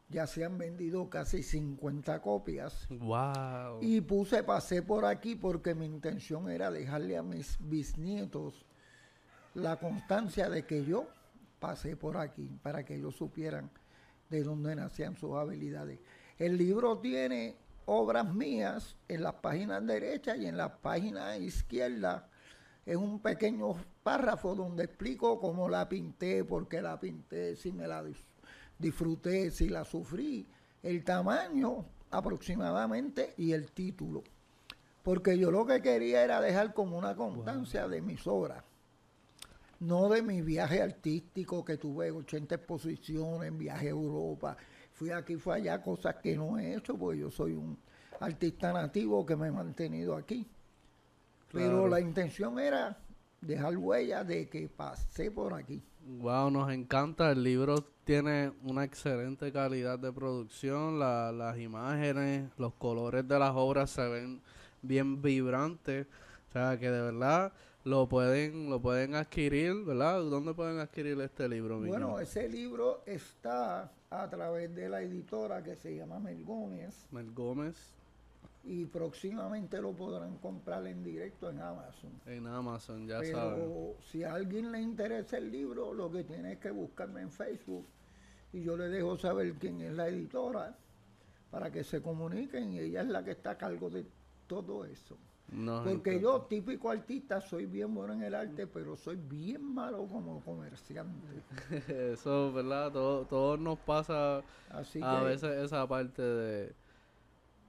Ya 0.09 0.27
se 0.27 0.45
han 0.45 0.59
vendido 0.59 1.09
casi 1.11 1.43
50 1.43 2.21
copias. 2.21 2.87
Wow. 2.89 3.81
Y 3.81 4.01
puse, 4.01 4.43
pasé 4.43 4.83
por 4.83 5.05
aquí 5.05 5.35
porque 5.35 5.75
mi 5.75 5.87
intención 5.87 6.51
era 6.51 6.71
dejarle 6.71 7.17
a 7.17 7.23
mis 7.23 7.57
bisnietos 7.61 8.65
la 9.55 9.77
constancia 9.77 10.49
de 10.49 10.67
que 10.67 10.85
yo 10.85 11.09
pasé 11.59 11.97
por 11.97 12.17
aquí, 12.19 12.51
para 12.63 12.85
que 12.85 12.97
ellos 12.97 13.17
supieran 13.17 13.71
de 14.29 14.43
dónde 14.43 14.77
nacían 14.77 15.17
sus 15.17 15.35
habilidades. 15.37 16.01
El 16.39 16.59
libro 16.59 16.99
tiene 16.99 17.57
obras 17.87 18.33
mías 18.35 18.97
en 19.09 19.23
las 19.23 19.35
páginas 19.35 19.87
derechas 19.87 20.39
y 20.39 20.47
en 20.47 20.57
la 20.57 20.77
página 20.79 21.37
izquierda 21.37 22.29
es 22.87 22.97
un 22.97 23.21
pequeño 23.21 23.75
párrafo 24.03 24.55
donde 24.55 24.85
explico 24.85 25.41
cómo 25.41 25.69
la 25.69 25.89
pinté, 25.89 26.45
por 26.45 26.69
qué 26.69 26.83
la 26.83 27.01
pinté, 27.01 27.57
si 27.57 27.73
me 27.73 27.89
la 27.89 28.05
disfruté, 28.79 29.51
si 29.51 29.69
la 29.69 29.85
sufrí, 29.85 30.47
el 30.83 31.03
tamaño 31.03 31.87
aproximadamente 32.11 33.35
y 33.39 33.53
el 33.53 33.73
título. 33.73 34.23
Porque 35.03 35.39
yo 35.39 35.51
lo 35.51 35.67
que 35.67 35.81
quería 35.81 36.23
era 36.23 36.41
dejar 36.41 36.75
como 36.75 36.99
una 36.99 37.15
constancia 37.15 37.89
de 37.89 38.03
mis 38.03 38.27
obras, 38.27 38.63
no 39.81 40.09
de 40.09 40.23
mi 40.23 40.41
viaje 40.43 40.81
artístico 40.81 41.65
que 41.65 41.77
tuve 41.77 42.11
80 42.11 42.55
exposiciones, 42.55 43.57
viaje 43.57 43.89
a 43.89 43.91
Europa, 43.91 44.57
fui 44.93 45.11
aquí, 45.11 45.37
fui 45.37 45.55
allá, 45.55 45.83
cosas 45.83 46.17
que 46.17 46.37
no 46.37 46.59
he 46.59 46.75
hecho, 46.75 46.97
porque 46.97 47.21
yo 47.21 47.31
soy 47.31 47.53
un 47.53 47.79
artista 48.21 48.73
nativo 48.73 49.27
que 49.27 49.37
me 49.37 49.49
he 49.49 49.51
mantenido 49.51 50.17
aquí. 50.17 50.47
Pero 51.55 51.89
la 51.89 52.01
intención 52.01 52.59
era 52.59 52.99
dejar 53.41 53.77
huella 53.77 54.25
de 54.25 54.49
que 54.49 54.69
pasé 54.69 55.31
por 55.31 55.55
aquí. 55.55 55.83
Wow, 56.07 56.51
nos 56.51 56.73
encanta. 56.73 57.31
El 57.31 57.43
libro 57.43 57.83
tiene 58.05 58.53
una 58.63 58.85
excelente 58.85 59.53
calidad 59.53 59.99
de 59.99 60.13
producción. 60.13 60.99
las 60.99 61.59
imágenes, 61.59 62.51
los 62.59 62.75
colores 62.75 63.27
de 63.27 63.39
las 63.39 63.53
obras 63.55 63.91
se 63.91 64.07
ven 64.09 64.43
bien 64.83 65.23
vibrantes. 65.23 66.07
O 66.49 66.53
sea, 66.53 66.79
que 66.79 66.91
de 66.91 67.01
verdad 67.01 67.53
lo 67.85 68.09
pueden 68.09 68.71
lo 68.71 68.81
pueden 68.81 69.15
adquirir, 69.15 69.85
¿verdad? 69.85 70.23
¿Dónde 70.23 70.55
pueden 70.55 70.79
adquirir 70.79 71.21
este 71.21 71.49
libro? 71.49 71.81
Bueno, 71.81 72.19
ese 72.19 72.49
libro 72.49 73.03
está 73.07 73.93
a 74.11 74.31
través 74.31 74.75
de 74.75 74.89
la 74.89 75.03
editora 75.03 75.63
que 75.63 75.77
se 75.77 75.97
llama 75.97 76.19
Mel 76.19 76.45
Gómez. 76.45 77.07
Mel 77.11 77.31
Gómez 77.33 77.95
y 78.67 78.87
próximamente 78.87 79.81
lo 79.81 79.93
podrán 79.93 80.39
comprar 80.39 80.87
en 80.87 81.03
directo 81.03 81.51
en 81.51 81.61
Amazon. 81.61 82.11
En 82.27 82.47
Amazon, 82.47 83.07
ya 83.07 83.21
Pero 83.21 83.97
si 84.01 84.25
a 84.25 84.35
alguien 84.35 84.73
le 84.73 84.81
interesa 84.81 85.37
el 85.37 85.51
libro, 85.51 85.93
lo 85.93 86.11
que 86.11 86.25
tiene 86.25 86.53
es 86.53 86.59
que 86.59 86.71
buscarme 86.71 87.21
en 87.21 87.31
Facebook 87.31 87.87
y 88.53 88.63
yo 88.63 88.77
le 88.77 88.89
dejo 88.89 89.17
saber 89.17 89.55
quién 89.55 89.81
es 89.83 89.93
la 89.93 90.09
editora 90.09 90.77
para 91.51 91.71
que 91.71 91.85
se 91.85 92.01
comuniquen 92.01 92.73
y 92.73 92.81
ella 92.81 93.03
es 93.03 93.09
la 93.09 93.23
que 93.23 93.33
está 93.33 93.51
a 93.51 93.59
cargo 93.59 93.91
de 93.91 94.07
todo 94.47 94.85
eso. 94.85 95.17
Porque 95.85 96.21
yo, 96.21 96.41
típico 96.43 96.91
artista, 96.91 97.41
soy 97.41 97.67
bien 97.67 97.95
bueno 97.95 98.15
en 98.15 98.23
el 98.23 98.35
arte, 98.35 98.67
pero 98.67 98.97
soy 98.97 99.17
bien 99.17 99.75
malo 99.75 100.07
como 100.07 100.41
comerciante. 100.41 101.29
Eso, 102.13 102.53
¿verdad? 102.53 102.91
Todo, 102.91 103.25
todo 103.27 103.57
nos 103.57 103.79
pasa 103.79 104.43
a 105.03 105.23
veces 105.23 105.65
esa 105.65 105.87
parte 105.87 106.23
de 106.23 106.75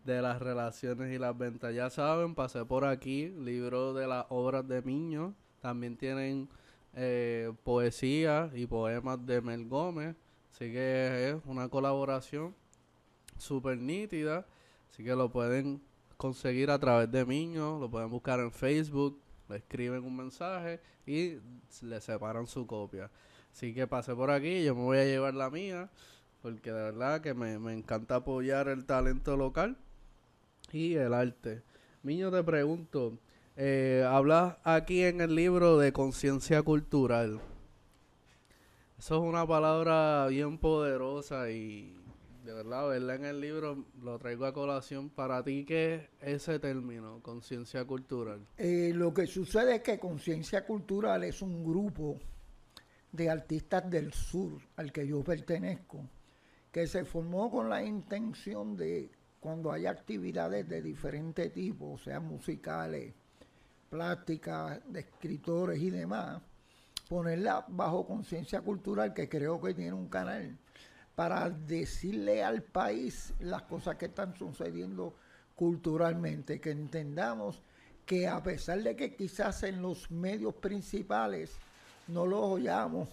de 0.06 0.22
las 0.22 0.40
relaciones 0.40 1.14
y 1.14 1.18
las 1.18 1.38
ventas. 1.38 1.74
Ya 1.74 1.90
saben, 1.90 2.36
pasé 2.36 2.64
por 2.64 2.86
aquí, 2.86 3.30
libro 3.30 3.94
de 3.94 4.08
las 4.08 4.26
obras 4.30 4.68
de 4.68 4.82
Miño. 4.84 5.34
También 5.62 5.98
tienen 5.98 6.48
eh, 6.94 7.52
poesía 7.64 8.52
y 8.54 8.68
poemas 8.68 9.26
de 9.26 9.42
Mel 9.42 9.68
Gómez. 9.68 10.16
Así 10.54 10.72
que 10.72 11.30
es 11.30 11.36
una 11.46 11.68
colaboración 11.70 12.56
súper 13.38 13.80
nítida. 13.80 14.46
Así 14.92 15.04
que 15.04 15.16
lo 15.16 15.32
pueden 15.32 15.82
conseguir 16.18 16.70
a 16.70 16.80
través 16.80 17.12
de 17.12 17.26
Miño, 17.26 17.80
lo 17.80 17.90
pueden 17.90 18.10
buscar 18.10 18.40
en 18.40 18.52
Facebook, 18.52 19.20
le 19.50 19.58
escriben 19.58 20.04
un 20.04 20.16
mensaje 20.16 20.80
y 21.06 21.40
le 21.82 22.00
separan 22.00 22.46
su 22.46 22.66
copia. 22.68 23.10
Así 23.52 23.74
que 23.74 23.88
pasé 23.88 24.14
por 24.16 24.30
aquí, 24.30 24.64
yo 24.64 24.76
me 24.76 24.82
voy 24.82 24.98
a 25.00 25.06
llevar 25.06 25.34
la 25.34 25.50
mía, 25.50 25.90
porque 26.42 26.72
de 26.72 26.84
verdad 26.84 27.22
que 27.22 27.34
me, 27.34 27.58
me 27.60 27.74
encanta 27.74 28.18
apoyar 28.18 28.70
el 28.70 28.86
talento 28.86 29.36
local 29.36 29.78
y 30.76 30.96
el 30.96 31.14
arte. 31.14 31.64
Miño, 32.04 32.32
te 32.32 32.44
pregunto, 32.44 33.18
eh, 33.56 34.06
hablas 34.08 34.58
aquí 34.64 35.04
en 35.04 35.22
el 35.22 35.34
libro 35.34 35.78
de 35.78 35.94
conciencia 35.94 36.62
cultural. 36.62 37.40
Eso 39.00 39.16
es 39.16 39.22
una 39.22 39.48
palabra 39.48 40.28
bien 40.28 40.58
poderosa 40.58 41.50
y 41.50 41.96
de 42.44 42.54
verdad, 42.54 42.90
verla 42.90 43.16
en 43.16 43.26
el 43.26 43.42
libro 43.42 43.86
lo 44.04 44.20
traigo 44.20 44.46
a 44.46 44.54
colación. 44.54 45.10
Para 45.10 45.44
ti, 45.44 45.66
¿qué 45.66 46.10
es 46.22 46.44
ese 46.44 46.60
término, 46.60 47.20
conciencia 47.24 47.86
cultural? 47.86 48.46
Eh, 48.58 48.92
lo 48.94 49.14
que 49.14 49.26
sucede 49.26 49.78
es 49.78 49.82
que 49.82 49.98
conciencia 49.98 50.64
cultural 50.64 51.24
es 51.24 51.42
un 51.42 51.64
grupo 51.64 52.20
de 53.12 53.30
artistas 53.30 53.90
del 53.90 54.14
sur 54.14 54.62
al 54.76 54.92
que 54.92 55.08
yo 55.08 55.24
pertenezco, 55.24 56.08
que 56.72 56.86
se 56.86 57.04
formó 57.04 57.50
con 57.50 57.68
la 57.68 57.84
intención 57.84 58.76
de 58.76 59.10
cuando 59.46 59.72
hay 59.72 59.86
actividades 59.86 60.68
de 60.68 60.82
diferente 60.82 61.52
tipo, 61.52 62.00
sean 62.00 62.26
musicales, 62.26 63.14
plásticas, 63.92 64.82
de 64.92 65.02
escritores 65.02 65.80
y 65.80 65.92
demás, 65.92 66.42
ponerla 67.08 67.64
bajo 67.68 68.08
conciencia 68.08 68.62
cultural, 68.62 69.14
que 69.14 69.30
creo 69.30 69.62
que 69.62 69.76
tiene 69.76 69.94
un 69.94 70.10
canal, 70.10 70.58
para 71.14 71.48
decirle 71.52 72.44
al 72.44 72.64
país 72.64 73.36
las 73.40 73.62
cosas 73.62 73.98
que 73.98 74.08
están 74.08 74.36
sucediendo 74.36 75.14
culturalmente, 75.56 76.60
que 76.60 76.72
entendamos 76.72 77.62
que 78.04 78.28
a 78.28 78.42
pesar 78.42 78.82
de 78.82 78.96
que 78.96 79.16
quizás 79.16 79.62
en 79.62 79.80
los 79.80 80.10
medios 80.10 80.56
principales 80.56 81.56
no 82.08 82.26
los 82.26 82.42
oyamos, 82.42 83.10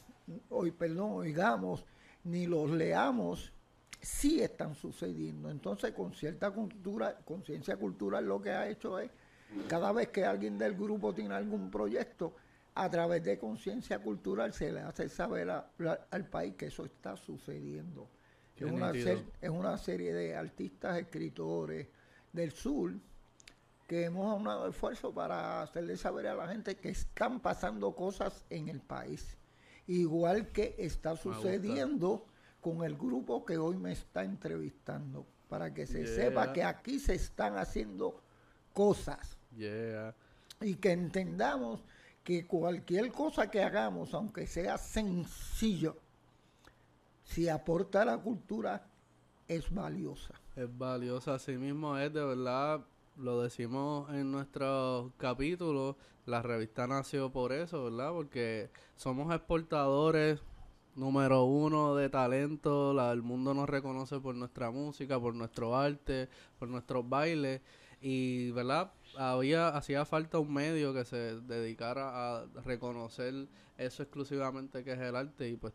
hoy 0.49 0.71
perdón, 0.71 1.13
oigamos, 1.13 1.85
ni 2.25 2.47
los 2.47 2.71
leamos, 2.71 3.52
sí 4.03 4.43
están 4.43 4.75
sucediendo. 4.75 5.51
Entonces, 5.51 5.93
con 5.93 6.13
cierta 6.13 6.51
cultura, 6.51 7.17
conciencia 7.25 7.77
cultural, 7.77 8.27
lo 8.27 8.43
que 8.43 8.51
ha 8.51 8.69
hecho 8.69 8.99
es, 8.99 9.11
cada 9.69 9.93
vez 9.93 10.09
que 10.09 10.25
alguien 10.25 10.59
del 10.59 10.75
grupo 10.75 11.15
tiene 11.15 11.35
algún 11.35 11.71
proyecto, 11.71 12.35
a 12.75 12.91
través 12.91 13.23
de 13.23 13.39
conciencia 13.39 13.99
cultural 13.99 14.53
se 14.53 14.73
le 14.73 14.81
hace 14.81 15.09
saber 15.09 15.51
al 15.51 16.27
país 16.29 16.55
que 16.55 16.67
eso 16.67 16.85
está 16.85 17.17
sucediendo. 17.17 18.09
Es 18.57 18.71
una, 18.71 18.93
es 18.93 19.51
una, 19.51 19.77
serie 19.77 20.13
de 20.13 20.37
artistas, 20.37 20.99
escritores 20.99 21.89
del 22.33 22.53
sur 22.53 22.93
que 23.89 24.05
hemos 24.05 24.31
aunado 24.31 24.69
esfuerzo 24.69 25.13
para 25.13 25.63
hacerle 25.63 25.97
saber 25.97 26.29
a 26.29 26.35
la 26.35 26.49
gente 26.49 26.77
que 26.77 26.91
están 26.91 27.41
pasando 27.41 27.95
cosas 27.95 28.45
en 28.51 28.69
el 28.69 28.81
país. 28.81 29.37
Igual 29.87 30.53
que 30.53 30.77
está 30.79 31.17
sucediendo 31.17 32.27
con 32.63 32.85
el 32.85 32.97
grupo 32.97 33.45
que 33.45 33.59
hoy 33.59 33.77
me 33.77 33.93
está 33.93 34.23
entrevistando, 34.23 35.27
para 35.49 35.75
que 35.75 35.85
se 35.85 36.07
sepa 36.07 36.53
que 36.53 36.63
aquí 36.63 36.99
se 37.01 37.15
están 37.15 37.59
haciendo 37.59 38.23
cosas. 38.73 39.37
Y 40.61 40.77
que 40.77 40.93
entendamos 40.93 41.85
que 42.23 42.47
cualquier 42.47 43.11
cosa 43.11 43.51
que 43.51 43.63
hagamos, 43.63 44.15
aunque 44.15 44.47
sea 44.47 44.79
sencillo, 44.79 45.97
si 47.25 47.49
aporta 47.49 48.03
a 48.03 48.05
la 48.05 48.19
cultura, 48.19 48.87
es 49.49 49.75
valiosa. 49.75 50.35
Es 50.55 50.69
valiosa, 50.79 51.35
así 51.35 51.57
mismo 51.57 51.99
es, 51.99 52.13
de 52.13 52.25
verdad, 52.25 52.81
lo 53.17 53.43
decimos 53.43 54.09
en 54.15 54.31
nuestro 54.31 55.13
capítulo, 55.17 55.97
la 56.27 56.43
revista 56.43 56.87
nació 56.87 57.33
por 57.33 57.53
eso, 57.53 57.85
¿verdad? 57.85 58.13
Porque 58.13 58.71
somos 58.95 59.35
exportadores 59.35 60.41
número 60.95 61.45
uno 61.45 61.95
de 61.95 62.09
talento, 62.09 63.13
el 63.13 63.23
mundo 63.23 63.55
nos 63.55 63.69
reconoce 63.69 64.21
por 64.21 64.35
nuestra 64.35 64.71
música, 64.71 65.19
por 65.19 65.35
nuestro 65.35 65.77
arte, 65.77 66.29
por 66.59 66.69
nuestros 66.69 67.09
bailes 67.09 67.61
y, 68.01 68.51
¿verdad? 68.51 68.93
Había, 69.17 69.69
hacía 69.69 70.05
falta 70.05 70.39
un 70.39 70.53
medio 70.53 70.93
que 70.95 71.05
se 71.05 71.41
dedicara 71.41 72.41
a 72.41 72.45
reconocer 72.65 73.49
eso 73.79 74.03
exclusivamente 74.03 74.85
que 74.85 74.93
es 74.93 74.99
el 74.99 75.17
arte 75.17 75.49
y 75.49 75.57
pues 75.57 75.75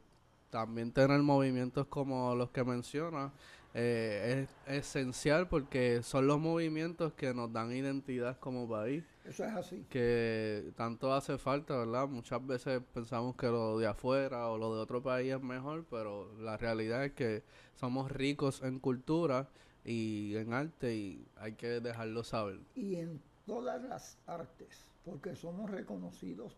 también 0.49 0.91
tener 0.91 1.21
movimientos 1.21 1.87
como 1.87 2.33
los 2.35 2.51
que 2.51 2.63
menciona 2.63 3.31
eh, 3.79 4.47
es 4.67 4.75
esencial 4.75 5.47
porque 5.47 6.01
son 6.01 6.25
los 6.25 6.39
movimientos 6.39 7.13
que 7.13 7.31
nos 7.35 7.53
dan 7.53 7.71
identidad 7.71 8.39
como 8.39 8.67
país. 8.67 9.03
Eso 9.23 9.45
es 9.45 9.53
así. 9.53 9.85
Que 9.87 10.71
tanto 10.75 11.13
hace 11.13 11.37
falta, 11.37 11.77
¿verdad? 11.77 12.07
Muchas 12.07 12.43
veces 12.47 12.81
pensamos 12.91 13.35
que 13.35 13.45
lo 13.45 13.77
de 13.77 13.85
afuera 13.85 14.47
o 14.47 14.57
lo 14.57 14.73
de 14.73 14.81
otro 14.81 15.03
país 15.03 15.31
es 15.31 15.41
mejor, 15.43 15.85
pero 15.91 16.33
la 16.39 16.57
realidad 16.57 17.05
es 17.05 17.11
que 17.11 17.43
somos 17.75 18.11
ricos 18.11 18.63
en 18.63 18.79
cultura 18.79 19.47
y 19.85 20.35
en 20.37 20.53
arte 20.53 20.95
y 20.95 21.27
hay 21.35 21.53
que 21.53 21.79
dejarlo 21.79 22.23
saber. 22.23 22.59
Y 22.73 22.95
en 22.95 23.21
todas 23.45 23.79
las 23.83 24.17
artes, 24.25 24.89
porque 25.05 25.35
somos 25.35 25.69
reconocidos 25.69 26.57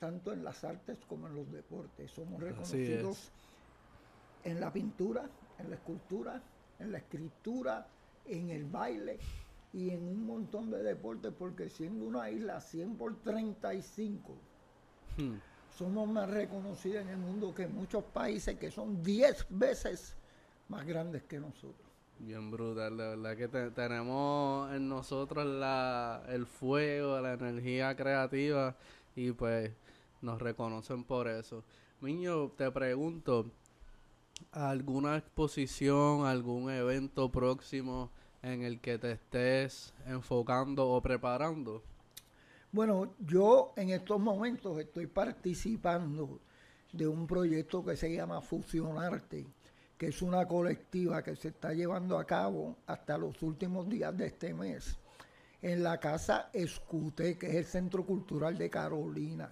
tanto 0.00 0.32
en 0.32 0.42
las 0.42 0.64
artes 0.64 0.98
como 1.08 1.28
en 1.28 1.36
los 1.36 1.52
deportes. 1.52 2.10
Somos 2.10 2.42
reconocidos 2.42 3.30
en 4.42 4.58
la 4.58 4.72
pintura, 4.72 5.28
en 5.60 5.70
la 5.70 5.76
escultura, 5.76 6.42
en 6.78 6.92
la 6.92 6.98
escritura, 6.98 7.86
en 8.26 8.50
el 8.50 8.64
baile 8.64 9.18
y 9.72 9.90
en 9.90 10.02
un 10.02 10.26
montón 10.26 10.70
de 10.70 10.82
deportes, 10.82 11.32
porque 11.38 11.68
siendo 11.68 12.04
una 12.04 12.30
isla 12.30 12.60
100 12.60 12.96
por 12.96 13.16
35, 13.22 14.34
hmm. 15.16 15.34
somos 15.76 16.08
más 16.08 16.28
reconocidos 16.28 17.02
en 17.02 17.08
el 17.10 17.18
mundo 17.18 17.54
que 17.54 17.66
muchos 17.68 18.04
países 18.04 18.58
que 18.58 18.70
son 18.70 19.02
10 19.02 19.46
veces 19.50 20.16
más 20.68 20.86
grandes 20.86 21.22
que 21.24 21.38
nosotros. 21.38 21.88
Bien 22.18 22.50
brutal, 22.50 22.96
de 22.98 23.16
verdad 23.16 23.36
que 23.36 23.48
tenemos 23.70 24.70
en 24.74 24.88
nosotros 24.88 25.46
la, 25.46 26.22
el 26.28 26.44
fuego, 26.44 27.18
la 27.18 27.32
energía 27.32 27.96
creativa 27.96 28.76
y 29.16 29.32
pues 29.32 29.72
nos 30.20 30.40
reconocen 30.40 31.04
por 31.04 31.28
eso. 31.28 31.64
Miño, 32.00 32.50
te 32.50 32.70
pregunto, 32.70 33.50
¿alguna 34.52 35.16
exposición, 35.16 36.26
algún 36.26 36.70
evento 36.70 37.30
próximo 37.30 38.10
en 38.42 38.62
el 38.62 38.80
que 38.80 38.98
te 38.98 39.12
estés 39.12 39.92
enfocando 40.06 40.88
o 40.88 41.00
preparando? 41.00 41.82
Bueno, 42.72 43.14
yo 43.18 43.72
en 43.76 43.90
estos 43.90 44.20
momentos 44.20 44.78
estoy 44.78 45.06
participando 45.06 46.40
de 46.92 47.06
un 47.06 47.26
proyecto 47.26 47.84
que 47.84 47.96
se 47.96 48.14
llama 48.14 48.40
Fusionarte 48.40 49.46
que 50.00 50.06
es 50.06 50.22
una 50.22 50.48
colectiva 50.48 51.22
que 51.22 51.36
se 51.36 51.48
está 51.48 51.74
llevando 51.74 52.18
a 52.18 52.24
cabo 52.24 52.78
hasta 52.86 53.18
los 53.18 53.42
últimos 53.42 53.86
días 53.86 54.16
de 54.16 54.28
este 54.28 54.54
mes 54.54 54.96
en 55.60 55.82
la 55.82 56.00
Casa 56.00 56.48
Escute, 56.54 57.36
que 57.36 57.48
es 57.48 57.54
el 57.54 57.64
Centro 57.66 58.06
Cultural 58.06 58.56
de 58.56 58.70
Carolina. 58.70 59.50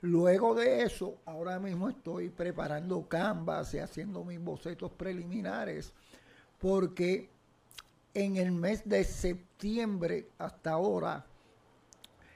Luego 0.00 0.54
de 0.54 0.82
eso, 0.82 1.18
ahora 1.24 1.58
mismo 1.58 1.88
estoy 1.88 2.28
preparando 2.28 3.08
canvas 3.08 3.74
y 3.74 3.78
haciendo 3.78 4.24
mis 4.24 4.40
bocetos 4.40 4.92
preliminares, 4.92 5.92
porque 6.58 7.30
en 8.14 8.36
el 8.36 8.52
mes 8.52 8.88
de 8.88 9.02
septiembre 9.04 10.28
hasta 10.38 10.72
ahora, 10.72 11.24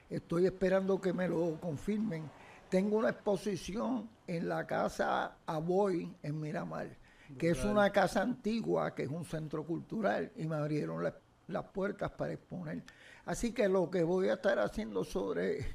estoy 0.09 0.45
esperando 0.45 0.99
que 0.99 1.13
me 1.13 1.27
lo 1.27 1.59
confirmen, 1.59 2.29
tengo 2.69 2.97
una 2.97 3.09
exposición 3.09 4.09
en 4.27 4.49
la 4.49 4.67
Casa 4.67 5.37
Aboy 5.45 6.13
en 6.21 6.39
Miramar 6.39 7.03
que 7.37 7.49
es 7.51 7.63
una 7.63 7.89
casa 7.91 8.21
antigua, 8.21 8.93
que 8.93 9.03
es 9.03 9.09
un 9.09 9.25
centro 9.25 9.65
cultural, 9.65 10.31
y 10.35 10.45
me 10.45 10.55
abrieron 10.55 11.03
las 11.47 11.63
puertas 11.65 12.11
para 12.11 12.33
exponer. 12.33 12.83
Así 13.25 13.53
que 13.53 13.67
lo 13.67 13.89
que 13.89 14.03
voy 14.03 14.29
a 14.29 14.33
estar 14.33 14.59
haciendo 14.59 15.03
sobre 15.03 15.65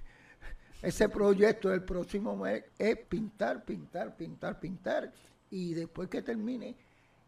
ese 0.82 1.08
proyecto 1.08 1.68
del 1.70 1.82
próximo 1.82 2.36
mes 2.36 2.64
es 2.78 2.96
pintar, 2.98 3.64
pintar, 3.64 4.16
pintar, 4.16 4.60
pintar, 4.60 5.12
y 5.50 5.74
después 5.74 6.08
que 6.08 6.22
termine, 6.22 6.76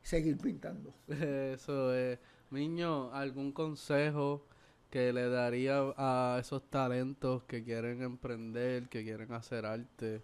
seguir 0.02 0.38
pintando. 0.38 0.92
Eso 1.08 1.94
es. 1.94 2.18
Niño, 2.50 3.12
¿algún 3.12 3.52
consejo 3.52 4.42
que 4.90 5.12
le 5.12 5.28
daría 5.28 5.78
a 5.96 6.38
esos 6.40 6.62
talentos 6.68 7.44
que 7.44 7.62
quieren 7.62 8.02
emprender, 8.02 8.88
que 8.88 9.04
quieren 9.04 9.32
hacer 9.32 9.64
arte? 9.64 10.20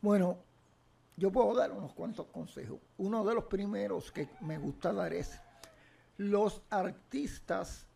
Bueno, 0.00 0.38
yo 1.16 1.30
puedo 1.30 1.54
dar 1.54 1.72
unos 1.72 1.92
cuantos 1.92 2.26
consejos. 2.26 2.78
Uno 2.98 3.24
de 3.24 3.34
los 3.34 3.44
primeros 3.44 4.12
que 4.12 4.28
me 4.40 4.58
gusta 4.58 4.92
dar 4.92 5.12
es, 5.12 5.40
los 6.16 6.62
artistas 6.70 7.86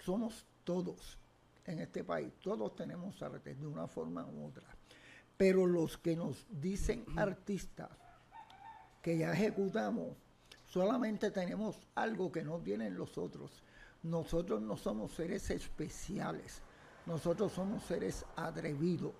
somos 0.00 0.44
todos 0.64 1.18
en 1.64 1.80
este 1.80 2.04
país, 2.04 2.32
todos 2.42 2.74
tenemos 2.74 3.22
arte 3.22 3.54
de 3.54 3.66
una 3.66 3.86
forma 3.86 4.26
u 4.26 4.46
otra, 4.46 4.66
pero 5.36 5.66
los 5.66 5.98
que 5.98 6.16
nos 6.16 6.46
dicen 6.50 7.04
artistas, 7.16 7.90
que 9.02 9.18
ya 9.18 9.32
ejecutamos, 9.32 10.16
solamente 10.66 11.30
tenemos 11.30 11.76
algo 11.94 12.30
que 12.30 12.42
no 12.42 12.58
tienen 12.58 12.96
los 12.96 13.16
otros. 13.16 13.62
Nosotros 14.02 14.60
no 14.60 14.76
somos 14.76 15.12
seres 15.12 15.50
especiales, 15.50 16.62
nosotros 17.06 17.52
somos 17.52 17.82
seres 17.84 18.24
atrevidos. 18.36 19.12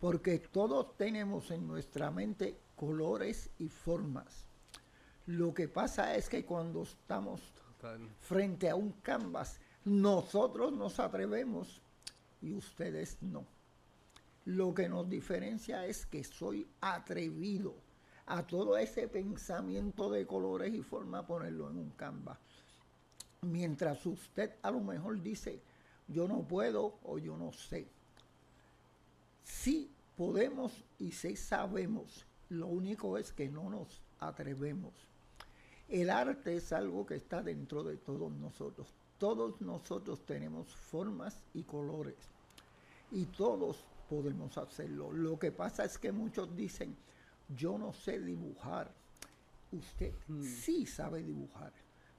Porque 0.00 0.40
todos 0.40 0.96
tenemos 0.96 1.50
en 1.50 1.66
nuestra 1.68 2.10
mente 2.10 2.58
colores 2.74 3.50
y 3.58 3.68
formas. 3.68 4.46
Lo 5.26 5.54
que 5.54 5.68
pasa 5.68 6.16
es 6.16 6.28
que 6.28 6.44
cuando 6.44 6.82
estamos 6.82 7.40
frente 8.20 8.68
a 8.68 8.74
un 8.74 8.92
canvas, 9.02 9.60
nosotros 9.84 10.72
nos 10.72 11.00
atrevemos 11.00 11.80
y 12.40 12.52
ustedes 12.52 13.18
no. 13.20 13.44
Lo 14.44 14.74
que 14.74 14.88
nos 14.88 15.08
diferencia 15.08 15.86
es 15.86 16.06
que 16.06 16.24
soy 16.24 16.66
atrevido 16.80 17.74
a 18.26 18.46
todo 18.46 18.76
ese 18.76 19.08
pensamiento 19.08 20.10
de 20.10 20.26
colores 20.26 20.74
y 20.74 20.82
formas 20.82 21.24
ponerlo 21.24 21.70
en 21.70 21.78
un 21.78 21.90
canvas. 21.90 22.38
Mientras 23.42 24.04
usted 24.06 24.54
a 24.62 24.70
lo 24.70 24.80
mejor 24.80 25.20
dice, 25.20 25.60
yo 26.08 26.26
no 26.26 26.42
puedo 26.42 26.98
o 27.04 27.18
yo 27.18 27.36
no 27.36 27.52
sé 27.52 27.88
Sí 29.44 29.90
podemos 30.16 30.72
y 30.98 31.12
sí 31.12 31.36
sabemos, 31.36 32.26
lo 32.48 32.66
único 32.68 33.18
es 33.18 33.32
que 33.32 33.48
no 33.48 33.68
nos 33.70 34.00
atrevemos. 34.18 34.92
El 35.88 36.10
arte 36.10 36.56
es 36.56 36.72
algo 36.72 37.04
que 37.04 37.16
está 37.16 37.42
dentro 37.42 37.82
de 37.82 37.96
todos 37.96 38.32
nosotros. 38.32 38.88
Todos 39.22 39.60
nosotros 39.60 40.26
tenemos 40.26 40.74
formas 40.74 41.44
y 41.54 41.62
colores 41.62 42.16
y 43.12 43.26
todos 43.26 43.84
podemos 44.10 44.58
hacerlo. 44.58 45.12
Lo 45.12 45.38
que 45.38 45.52
pasa 45.52 45.84
es 45.84 45.96
que 45.96 46.10
muchos 46.10 46.56
dicen, 46.56 46.96
yo 47.56 47.78
no 47.78 47.92
sé 47.92 48.18
dibujar. 48.18 48.92
Usted 49.70 50.12
mm. 50.26 50.42
sí 50.42 50.86
sabe 50.86 51.22
dibujar, 51.22 51.72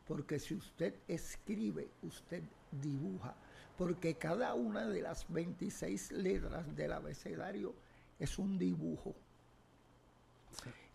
porque 0.08 0.40
si 0.40 0.56
usted 0.56 0.96
escribe, 1.10 1.90
usted 2.04 2.42
dibuja 2.72 3.36
porque 3.78 4.16
cada 4.16 4.54
una 4.54 4.88
de 4.88 5.02
las 5.02 5.26
26 5.28 6.14
letras 6.14 6.74
del 6.74 6.94
abecedario 6.94 7.76
es 8.18 8.40
un 8.40 8.58
dibujo. 8.58 9.14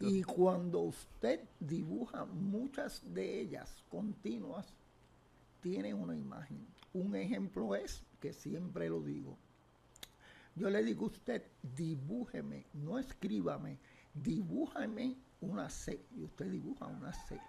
Y 0.01 0.23
cuando 0.23 0.81
usted 0.81 1.40
dibuja 1.61 2.25
muchas 2.25 3.03
de 3.12 3.40
ellas 3.40 3.85
continuas, 3.90 4.73
tiene 5.61 5.94
una 5.94 6.14
imagen. 6.16 6.66
Un 6.92 7.14
ejemplo 7.16 7.75
es, 7.75 8.03
que 8.21 8.33
siempre 8.33 8.88
lo 8.88 9.01
digo, 9.01 9.37
yo 10.59 10.71
le 10.71 10.83
digo 10.83 11.05
a 11.05 11.09
usted, 11.11 11.42
dibújeme, 11.62 12.66
no 12.75 12.99
escríbame, 12.99 13.79
dibújame 14.12 15.16
una 15.40 15.71
C. 15.71 16.05
Y 16.16 16.25
usted 16.25 16.47
dibuja 16.47 16.87
una 16.87 17.12
C. 17.12 17.40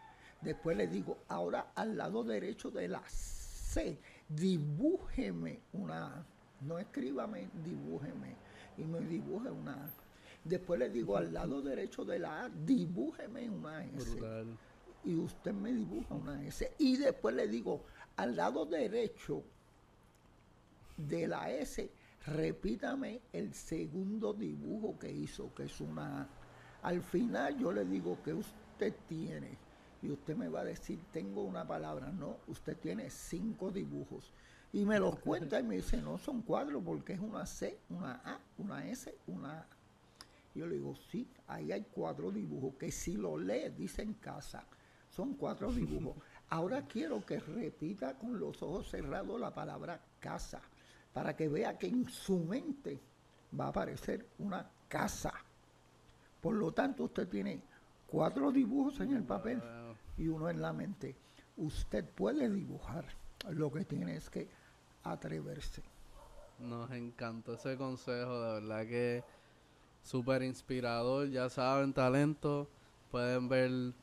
Después 0.41 0.77
le 0.77 0.87
digo, 0.87 1.17
ahora 1.27 1.71
al 1.75 1.97
lado 1.97 2.23
derecho 2.23 2.69
de 2.69 2.87
la 2.87 3.01
C, 3.07 3.99
dibújeme 4.27 5.59
una 5.73 6.05
A. 6.05 6.25
No 6.61 6.77
escríbame, 6.77 7.49
dibújeme. 7.65 8.35
Y 8.77 8.83
me 8.83 8.99
dibuje 9.01 9.49
una 9.49 9.73
A. 9.73 9.89
Después 10.43 10.79
le 10.79 10.89
digo 10.89 11.17
al 11.17 11.33
lado 11.33 11.61
derecho 11.61 12.05
de 12.05 12.19
la 12.19 12.45
A, 12.45 12.49
dibújeme 12.49 13.49
una 13.49 13.85
S. 13.85 14.17
Y 15.03 15.15
usted 15.15 15.53
me 15.53 15.73
dibuja 15.73 16.13
una 16.13 16.45
S. 16.45 16.71
Y 16.77 16.97
después 16.97 17.35
le 17.35 17.47
digo 17.47 17.85
al 18.19 18.35
lado 18.35 18.65
derecho 18.65 19.43
de 20.97 21.25
la 21.25 21.49
S, 21.51 21.89
repítame 22.25 23.21
el 23.31 23.53
segundo 23.53 24.33
dibujo 24.33 24.99
que 24.99 25.09
hizo, 25.09 25.53
que 25.55 25.63
es 25.63 25.79
una. 25.79 26.27
Al 26.81 27.01
final 27.01 27.57
yo 27.57 27.71
le 27.71 27.85
digo 27.85 28.21
que 28.21 28.33
usted 28.33 28.93
tiene 29.07 29.57
y 30.01 30.11
usted 30.11 30.35
me 30.35 30.49
va 30.49 30.61
a 30.61 30.65
decir, 30.65 30.99
tengo 31.13 31.43
una 31.43 31.65
palabra. 31.65 32.11
No, 32.11 32.37
usted 32.47 32.77
tiene 32.77 33.09
cinco 33.09 33.71
dibujos. 33.71 34.33
Y 34.73 34.83
me 34.83 34.99
los 34.99 35.17
cuenta 35.19 35.57
y 35.57 35.63
me 35.63 35.77
dice, 35.77 36.01
no, 36.01 36.17
son 36.17 36.41
cuatro 36.41 36.81
porque 36.81 37.13
es 37.13 37.19
una 37.21 37.45
C, 37.45 37.79
una 37.89 38.21
A, 38.25 38.39
una 38.57 38.85
S, 38.85 39.15
una 39.27 39.61
A. 39.61 39.67
Yo 40.55 40.67
le 40.67 40.75
digo, 40.75 40.93
sí, 41.09 41.25
ahí 41.47 41.71
hay 41.71 41.85
cuatro 41.89 42.31
dibujos, 42.31 42.75
que 42.75 42.91
si 42.91 43.15
lo 43.15 43.37
lee, 43.37 43.69
dice 43.77 44.01
en 44.01 44.15
casa, 44.15 44.65
son 45.09 45.35
cuatro 45.35 45.71
dibujos. 45.71 46.17
Ahora 46.49 46.81
quiero 46.87 47.23
que 47.25 47.39
repita 47.39 48.17
con 48.17 48.39
los 48.39 48.61
ojos 48.63 48.89
cerrados 48.89 49.39
la 49.39 49.53
palabra 49.53 50.01
casa, 50.19 50.61
para 51.13 51.35
que 51.35 51.47
vea 51.47 51.77
que 51.77 51.87
en 51.87 52.09
su 52.09 52.39
mente 52.39 52.99
va 53.57 53.65
a 53.65 53.69
aparecer 53.69 54.25
una 54.39 54.67
casa. 54.87 55.33
Por 56.41 56.55
lo 56.55 56.71
tanto, 56.71 57.03
usted 57.03 57.27
tiene 57.27 57.61
cuatro 58.07 58.51
dibujos 58.51 58.99
en 58.99 59.15
el 59.15 59.23
papel 59.23 59.61
y 60.17 60.27
uno 60.27 60.49
en 60.49 60.61
la 60.61 60.73
mente. 60.73 61.15
Usted 61.57 62.05
puede 62.05 62.49
dibujar, 62.49 63.05
lo 63.49 63.71
que 63.71 63.85
tiene 63.85 64.15
es 64.15 64.29
que 64.29 64.47
atreverse. 65.03 65.83
Nos 66.59 66.89
encantó 66.91 67.53
ese 67.53 67.77
consejo, 67.77 68.41
de 68.41 68.53
verdad 68.61 68.87
que 68.87 69.23
súper 70.03 70.41
inspirador, 70.43 71.29
ya 71.29 71.49
saben, 71.49 71.93
talento, 71.93 72.67
pueden 73.11 73.47
ver 73.49 73.93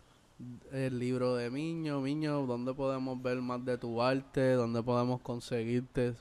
el 0.72 0.98
libro 0.98 1.36
de 1.36 1.50
Miño, 1.50 2.00
Miño, 2.00 2.46
¿dónde 2.46 2.74
podemos 2.74 3.22
ver 3.22 3.40
más 3.40 3.64
de 3.64 3.78
tu 3.78 4.02
arte? 4.02 4.52
¿Dónde 4.52 4.82
podemos 4.82 5.20
conseguirte? 5.20 6.14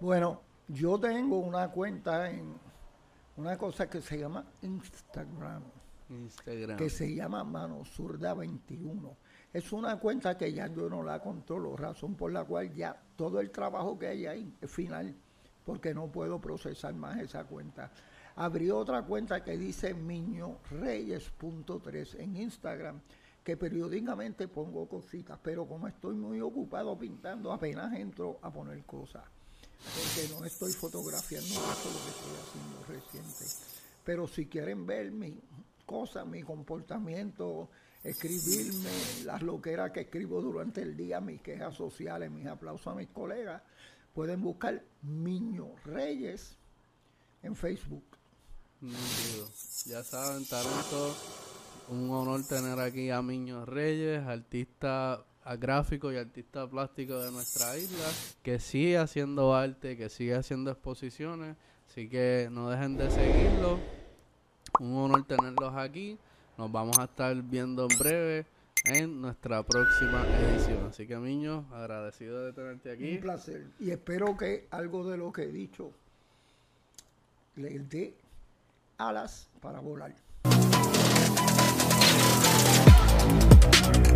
Bueno, 0.00 0.42
Yo 0.68 0.98
tengo 0.98 1.38
una 1.38 1.70
cuenta 1.70 2.28
en 2.28 2.52
una 3.36 3.56
cosa 3.56 3.88
que 3.88 4.00
se 4.00 4.18
llama 4.18 4.44
Instagram. 4.62 5.62
Instagram. 6.08 6.76
Que 6.76 6.90
se 6.90 7.14
llama 7.14 7.44
Mano 7.44 7.84
Zurda 7.84 8.34
21. 8.34 9.16
Es 9.52 9.72
una 9.72 10.00
cuenta 10.00 10.36
que 10.36 10.52
ya 10.52 10.66
yo 10.66 10.90
no 10.90 11.04
la 11.04 11.20
controlo, 11.20 11.76
razón 11.76 12.16
por 12.16 12.32
la 12.32 12.42
cual 12.44 12.74
ya 12.74 13.00
todo 13.14 13.38
el 13.40 13.52
trabajo 13.52 13.96
que 13.96 14.08
hay 14.08 14.26
ahí 14.26 14.52
es 14.60 14.68
final, 14.70 15.14
porque 15.64 15.94
no 15.94 16.10
puedo 16.10 16.40
procesar 16.40 16.94
más 16.94 17.20
esa 17.20 17.44
cuenta. 17.44 17.92
Abrí 18.34 18.68
otra 18.70 19.02
cuenta 19.02 19.44
que 19.44 19.56
dice 19.56 19.94
miñoreyes.3 19.94 22.18
en 22.18 22.36
Instagram, 22.36 23.00
que 23.46 23.56
periódicamente 23.56 24.48
pongo 24.48 24.88
cositas, 24.88 25.38
pero 25.40 25.68
como 25.68 25.86
estoy 25.86 26.16
muy 26.16 26.40
ocupado 26.40 26.98
pintando, 26.98 27.52
apenas 27.52 27.94
entro 27.94 28.40
a 28.42 28.52
poner 28.52 28.84
cosas, 28.84 29.22
porque 29.78 30.34
no 30.34 30.44
estoy 30.44 30.72
fotografiando 30.72 31.54
eso 31.54 31.60
lo 31.60 32.02
que 32.02 32.10
estoy 32.10 32.34
haciendo 32.42 32.84
reciente. 32.88 33.44
Pero 34.02 34.26
si 34.26 34.46
quieren 34.46 34.84
ver 34.84 35.12
mi 35.12 35.38
cosas, 35.86 36.26
mi 36.26 36.42
comportamiento, 36.42 37.68
escribirme 38.02 38.90
las 39.24 39.42
loqueras 39.42 39.92
que 39.92 40.00
escribo 40.00 40.42
durante 40.42 40.82
el 40.82 40.96
día, 40.96 41.20
mis 41.20 41.40
quejas 41.40 41.76
sociales, 41.76 42.28
mis 42.32 42.48
aplausos 42.48 42.88
a 42.88 42.96
mis 42.96 43.10
colegas, 43.10 43.62
pueden 44.12 44.42
buscar 44.42 44.82
Miño 45.02 45.68
Reyes 45.84 46.56
en 47.44 47.54
Facebook. 47.54 48.02
Ya 49.86 50.02
saben, 50.02 50.44
talento. 50.46 51.14
Un 51.88 52.10
honor 52.10 52.42
tener 52.44 52.80
aquí 52.80 53.10
a 53.10 53.22
Miño 53.22 53.64
Reyes, 53.64 54.26
artista 54.26 55.24
gráfico 55.58 56.12
y 56.12 56.16
artista 56.16 56.68
plástico 56.68 57.20
de 57.20 57.30
nuestra 57.30 57.78
isla, 57.78 58.06
que 58.42 58.58
sigue 58.58 58.98
haciendo 58.98 59.54
arte, 59.54 59.96
que 59.96 60.08
sigue 60.08 60.34
haciendo 60.34 60.72
exposiciones. 60.72 61.56
Así 61.88 62.08
que 62.08 62.48
no 62.50 62.68
dejen 62.70 62.96
de 62.96 63.08
seguirlo. 63.10 63.78
Un 64.80 64.96
honor 64.96 65.24
tenerlos 65.26 65.74
aquí. 65.76 66.18
Nos 66.58 66.72
vamos 66.72 66.98
a 66.98 67.04
estar 67.04 67.40
viendo 67.42 67.86
en 67.88 67.98
breve 67.98 68.46
en 68.86 69.20
nuestra 69.20 69.62
próxima 69.62 70.26
edición. 70.26 70.86
Así 70.86 71.06
que, 71.06 71.16
Miño, 71.16 71.66
agradecido 71.72 72.44
de 72.44 72.52
tenerte 72.52 72.90
aquí. 72.90 73.14
Un 73.14 73.20
placer. 73.20 73.66
Y 73.78 73.92
espero 73.92 74.36
que 74.36 74.66
algo 74.70 75.08
de 75.08 75.16
lo 75.16 75.32
que 75.32 75.44
he 75.44 75.52
dicho 75.52 75.92
les 77.54 77.88
dé 77.88 78.16
alas 78.98 79.48
para 79.60 79.78
volar. 79.78 80.12
Bye. 83.82 84.15